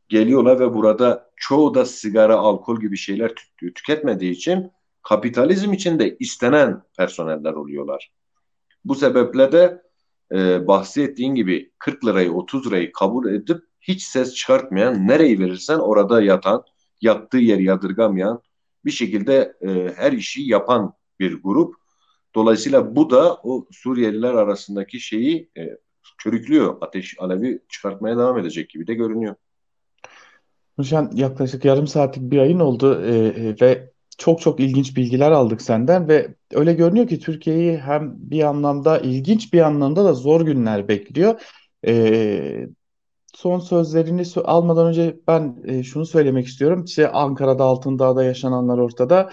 Geliyorlar 0.08 0.60
ve 0.60 0.74
burada 0.74 1.32
çoğu 1.36 1.74
da 1.74 1.86
sigara, 1.86 2.36
alkol 2.36 2.80
gibi 2.80 2.98
şeyler 2.98 3.36
tüketmediği 3.76 4.32
için 4.32 4.72
kapitalizm 5.02 5.74
içinde 5.74 6.18
istenen 6.18 6.84
personeller 6.98 7.54
oluyorlar. 7.54 8.12
Bu 8.86 8.96
sebeple 8.96 9.52
de 9.52 9.82
e, 10.32 10.68
bahsettiğin 10.68 11.36
gibi 11.36 11.72
40 11.78 12.06
lirayı 12.06 12.34
30 12.34 12.68
lirayı 12.68 12.92
kabul 12.92 13.34
edip 13.34 13.62
hiç 13.82 14.04
ses 14.04 14.34
çıkartmayan, 14.34 15.08
nereyi 15.08 15.40
verirsen 15.40 15.80
orada 15.80 16.22
yatan, 16.22 16.64
yattığı 17.02 17.38
yeri 17.38 17.64
yadırgamayan 17.64 18.42
bir 18.86 18.92
şekilde 18.92 19.58
e, 19.62 19.94
her 19.96 20.12
işi 20.12 20.42
yapan 20.42 20.94
bir 21.20 21.42
grup. 21.44 21.76
Dolayısıyla 22.36 22.96
bu 22.96 23.10
da 23.10 23.36
o 23.44 23.68
Suriyeliler 23.72 24.34
arasındaki 24.34 25.00
şeyi 25.00 25.50
e, 25.58 25.78
körüklüyor. 26.18 26.78
Ateş 26.82 27.16
alevi 27.20 27.60
çıkartmaya 27.70 28.18
devam 28.18 28.40
edecek 28.40 28.70
gibi 28.70 28.88
de 28.88 28.94
görünüyor. 28.94 29.36
Nurşen 30.78 31.10
yaklaşık 31.14 31.66
yarım 31.66 31.88
saatlik 31.88 32.32
bir 32.32 32.38
ayın 32.40 32.60
oldu 32.60 33.06
e, 33.06 33.16
e, 33.28 33.56
ve 33.62 33.92
çok 34.18 34.42
çok 34.42 34.60
ilginç 34.60 34.98
bilgiler 34.98 35.32
aldık 35.32 35.62
senden 35.62 36.08
ve 36.08 36.36
öyle 36.54 36.74
görünüyor 36.74 37.08
ki 37.08 37.20
Türkiye'yi 37.20 37.78
hem 37.78 38.14
bir 38.18 38.44
anlamda 38.44 39.00
ilginç 39.00 39.54
bir 39.54 39.62
anlamda 39.62 40.06
da 40.06 40.14
zor 40.14 40.42
günler 40.42 40.88
bekliyor. 40.88 41.42
E, 41.88 42.68
son 43.34 43.60
sözlerini 43.60 44.24
almadan 44.46 44.88
önce 44.88 45.20
ben 45.28 45.58
e, 45.66 45.84
şunu 45.84 46.06
söylemek 46.06 46.48
istiyorum. 46.48 46.84
İşte 46.84 47.12
Ankara'da 47.12 47.64
Altındağ'da 47.64 48.24
yaşananlar 48.24 48.78
ortada. 48.78 49.30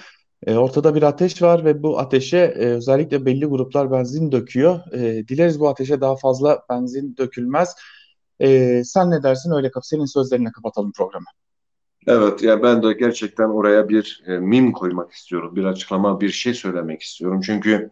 E, 0.46 0.57
ortada 0.57 0.94
bir 0.94 1.02
ateş 1.02 1.42
var 1.42 1.64
ve 1.64 1.83
bu 1.83 1.98
ateşe 1.98 2.38
e, 2.38 2.66
özellikle 2.66 3.26
belli 3.26 3.46
gruplar 3.46 3.90
benzin 3.90 4.33
döküyor. 4.33 4.92
E, 4.92 5.28
dileriz 5.28 5.61
bu 5.61 5.68
ateşe 5.68 6.00
daha 6.00 6.16
fazla 6.16 6.62
benzin 6.70 7.16
dökülmez. 7.16 7.74
E, 8.42 8.83
sen 8.85 9.11
ne 9.11 9.22
dersin? 9.22 9.52
Öyle 9.52 9.70
senin 9.83 10.05
sözlerine 10.05 10.52
kapatalım 10.52 10.92
programı. 10.92 11.26
Evet, 12.07 12.42
ya 12.42 12.62
ben 12.62 12.83
de 12.83 12.92
gerçekten 12.92 13.48
oraya 13.48 13.88
bir 13.88 14.22
e, 14.26 14.38
mim 14.38 14.72
koymak 14.72 15.12
istiyorum. 15.12 15.57
Bir 15.57 15.64
açıklama, 15.64 16.20
bir 16.20 16.28
şey 16.28 16.55
söylemek 16.55 17.02
istiyorum. 17.02 17.40
Çünkü 17.46 17.90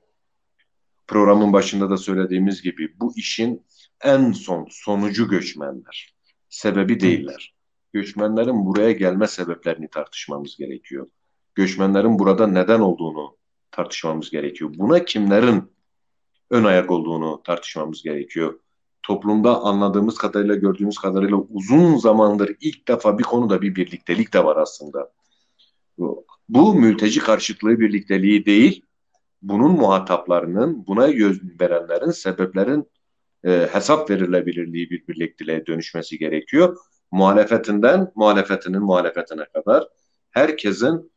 programın 1.06 1.52
başında 1.52 1.90
da 1.90 1.96
söylediğimiz 1.96 2.62
gibi 2.62 3.00
bu 3.00 3.12
işin 3.16 3.66
en 4.04 4.32
son 4.32 4.66
sonucu 4.70 5.28
göçmenler. 5.28 6.14
Sebebi 6.48 7.00
değiller. 7.00 7.54
Göçmenlerin 7.92 8.66
buraya 8.66 8.92
gelme 8.92 9.26
sebeplerini 9.26 9.88
tartışmamız 9.88 10.56
gerekiyor. 10.56 11.06
Göçmenlerin 11.54 12.18
burada 12.18 12.46
neden 12.46 12.80
olduğunu 12.80 13.36
tartışmamız 13.70 14.30
gerekiyor. 14.30 14.70
Buna 14.74 15.04
kimlerin 15.04 15.72
ön 16.50 16.64
ayak 16.64 16.90
olduğunu 16.90 17.42
tartışmamız 17.42 18.02
gerekiyor. 18.02 18.60
Toplumda 19.02 19.60
anladığımız 19.60 20.18
kadarıyla, 20.18 20.54
gördüğümüz 20.54 20.98
kadarıyla 20.98 21.36
uzun 21.36 21.96
zamandır 21.96 22.56
ilk 22.60 22.88
defa 22.88 23.18
bir 23.18 23.22
konuda 23.22 23.62
bir 23.62 23.74
birliktelik 23.74 24.34
de 24.34 24.44
var 24.44 24.56
aslında. 24.56 25.12
Bu, 25.98 26.24
bu 26.48 26.74
mülteci 26.74 27.20
karşıtlığı 27.20 27.80
birlikteliği 27.80 28.46
değil, 28.46 28.84
bunun 29.42 29.70
muhataplarının, 29.70 30.86
buna 30.86 31.10
göz 31.10 31.40
verenlerin, 31.60 32.10
sebeplerin 32.10 32.90
e, 33.44 33.68
hesap 33.72 34.10
verilebilirliği 34.10 34.90
bir 34.90 35.06
birlikteliğe 35.08 35.66
dönüşmesi 35.66 36.18
gerekiyor. 36.18 36.76
Muhalefetinden 37.10 38.12
muhalefetinin 38.14 38.82
muhalefetine 38.82 39.44
kadar 39.44 39.88
herkesin 40.30 41.12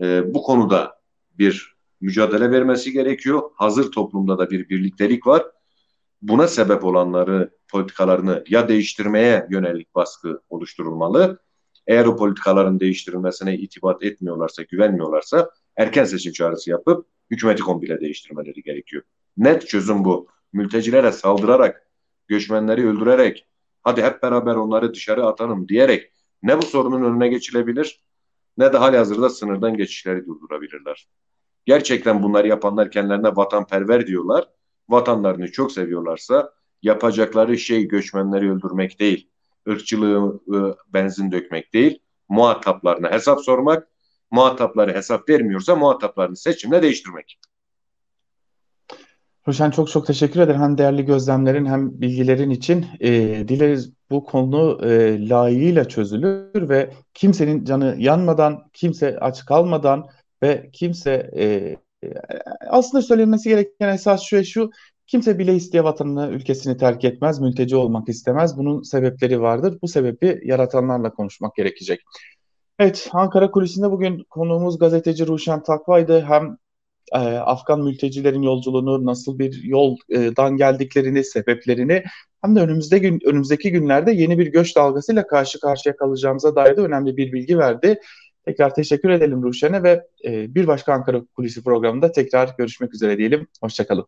e, 0.00 0.34
bu 0.34 0.42
konuda 0.42 1.00
bir 1.38 1.76
mücadele 2.00 2.50
vermesi 2.50 2.92
gerekiyor. 2.92 3.50
Hazır 3.54 3.92
toplumda 3.92 4.38
da 4.38 4.50
bir 4.50 4.68
birliktelik 4.68 5.26
var. 5.26 5.42
Buna 6.22 6.48
sebep 6.48 6.84
olanları, 6.84 7.50
politikalarını 7.68 8.44
ya 8.48 8.68
değiştirmeye 8.68 9.46
yönelik 9.50 9.94
baskı 9.94 10.40
oluşturulmalı. 10.48 11.38
Eğer 11.86 12.04
o 12.04 12.16
politikaların 12.16 12.80
değiştirilmesine 12.80 13.56
itibat 13.56 14.02
etmiyorlarsa, 14.02 14.62
güvenmiyorlarsa 14.62 15.50
erken 15.76 16.04
seçim 16.04 16.32
çağrısı 16.32 16.70
yapıp 16.70 17.06
hükümeti 17.30 17.62
komple 17.62 18.00
değiştirmeleri 18.00 18.62
gerekiyor. 18.62 19.02
Net 19.36 19.68
çözüm 19.68 20.04
bu. 20.04 20.28
Mültecilere 20.52 21.12
saldırarak, 21.12 21.88
göçmenleri 22.28 22.88
öldürerek, 22.88 23.46
hadi 23.82 24.02
hep 24.02 24.22
beraber 24.22 24.54
onları 24.54 24.94
dışarı 24.94 25.26
atalım 25.26 25.68
diyerek 25.68 26.12
ne 26.42 26.58
bu 26.58 26.62
sorunun 26.62 27.04
önüne 27.04 27.28
geçilebilir 27.28 28.02
ne 28.58 28.72
de 28.72 28.76
hali 28.76 28.96
hazırda 28.96 29.30
sınırdan 29.30 29.76
geçişleri 29.76 30.26
durdurabilirler. 30.26 31.08
Gerçekten 31.64 32.22
bunları 32.22 32.48
yapanlar 32.48 32.90
kendilerine 32.90 33.36
vatanperver 33.36 34.06
diyorlar. 34.06 34.48
Vatanlarını 34.88 35.52
çok 35.52 35.72
seviyorlarsa 35.72 36.52
yapacakları 36.82 37.58
şey 37.58 37.88
göçmenleri 37.88 38.52
öldürmek 38.52 39.00
değil, 39.00 39.28
ırkçılığı 39.68 40.40
ıı, 40.48 40.76
benzin 40.88 41.32
dökmek 41.32 41.72
değil, 41.72 41.98
muhataplarına 42.28 43.10
hesap 43.10 43.40
sormak, 43.40 43.88
muhatapları 44.30 44.94
hesap 44.94 45.28
vermiyorsa 45.28 45.76
muhataplarını 45.76 46.36
seçimle 46.36 46.82
değiştirmek. 46.82 47.38
Ruşen 49.48 49.70
çok 49.70 49.90
çok 49.90 50.06
teşekkür 50.06 50.40
ederim 50.40 50.60
hem 50.60 50.78
değerli 50.78 51.04
gözlemlerin 51.04 51.66
hem 51.66 52.00
bilgilerin 52.00 52.50
için. 52.50 52.86
E, 53.00 53.10
dileriz 53.48 53.92
bu 54.10 54.24
konu 54.24 54.80
e, 54.84 55.28
layığıyla 55.28 55.88
çözülür 55.88 56.68
ve 56.68 56.92
kimsenin 57.14 57.64
canı 57.64 57.96
yanmadan, 57.98 58.70
kimse 58.72 59.18
aç 59.20 59.44
kalmadan 59.44 60.06
ve 60.42 60.70
kimse 60.72 61.30
e, 61.36 61.76
aslında 62.68 63.02
söylenmesi 63.02 63.48
gereken 63.48 63.88
esas 63.88 64.22
şu 64.22 64.44
şu 64.44 64.70
kimse 65.06 65.38
bile 65.38 65.54
isteye 65.54 65.84
vatanını, 65.84 66.30
ülkesini 66.30 66.76
terk 66.76 67.04
etmez, 67.04 67.40
mülteci 67.40 67.76
olmak 67.76 68.08
istemez. 68.08 68.56
Bunun 68.58 68.82
sebepleri 68.82 69.40
vardır. 69.40 69.78
Bu 69.82 69.88
sebebi 69.88 70.40
yaratanlarla 70.44 71.10
konuşmak 71.10 71.54
gerekecek. 71.54 72.00
Evet, 72.78 73.08
Ankara 73.12 73.50
Kulisi'nde 73.50 73.90
bugün 73.90 74.24
konuğumuz 74.30 74.78
gazeteci 74.78 75.26
Ruşen 75.26 75.62
Takva'ydı. 75.62 76.20
Hem 76.20 76.56
e, 77.12 77.18
Afgan 77.18 77.80
mültecilerin 77.80 78.42
yolculuğunu, 78.42 79.06
nasıl 79.06 79.38
bir 79.38 79.62
yoldan 79.62 80.56
geldiklerini, 80.56 81.24
sebeplerini 81.24 82.04
hem 82.42 82.56
de 82.56 82.60
önümüzde 82.60 82.98
gün, 82.98 83.20
önümüzdeki 83.24 83.70
günlerde 83.70 84.12
yeni 84.12 84.38
bir 84.38 84.46
göç 84.46 84.76
dalgasıyla 84.76 85.26
karşı 85.26 85.60
karşıya 85.60 85.96
kalacağımıza 85.96 86.56
dair 86.56 86.76
de 86.76 86.80
önemli 86.80 87.16
bir 87.16 87.32
bilgi 87.32 87.58
verdi. 87.58 88.00
Tekrar 88.44 88.74
teşekkür 88.74 89.10
edelim 89.10 89.42
Ruşen'e 89.42 89.82
ve 89.82 90.06
e, 90.24 90.54
bir 90.54 90.66
başka 90.66 90.92
Ankara 90.92 91.22
Kulisi 91.36 91.64
programında 91.64 92.12
tekrar 92.12 92.54
görüşmek 92.58 92.94
üzere 92.94 93.18
diyelim. 93.18 93.46
Hoşçakalın. 93.60 94.06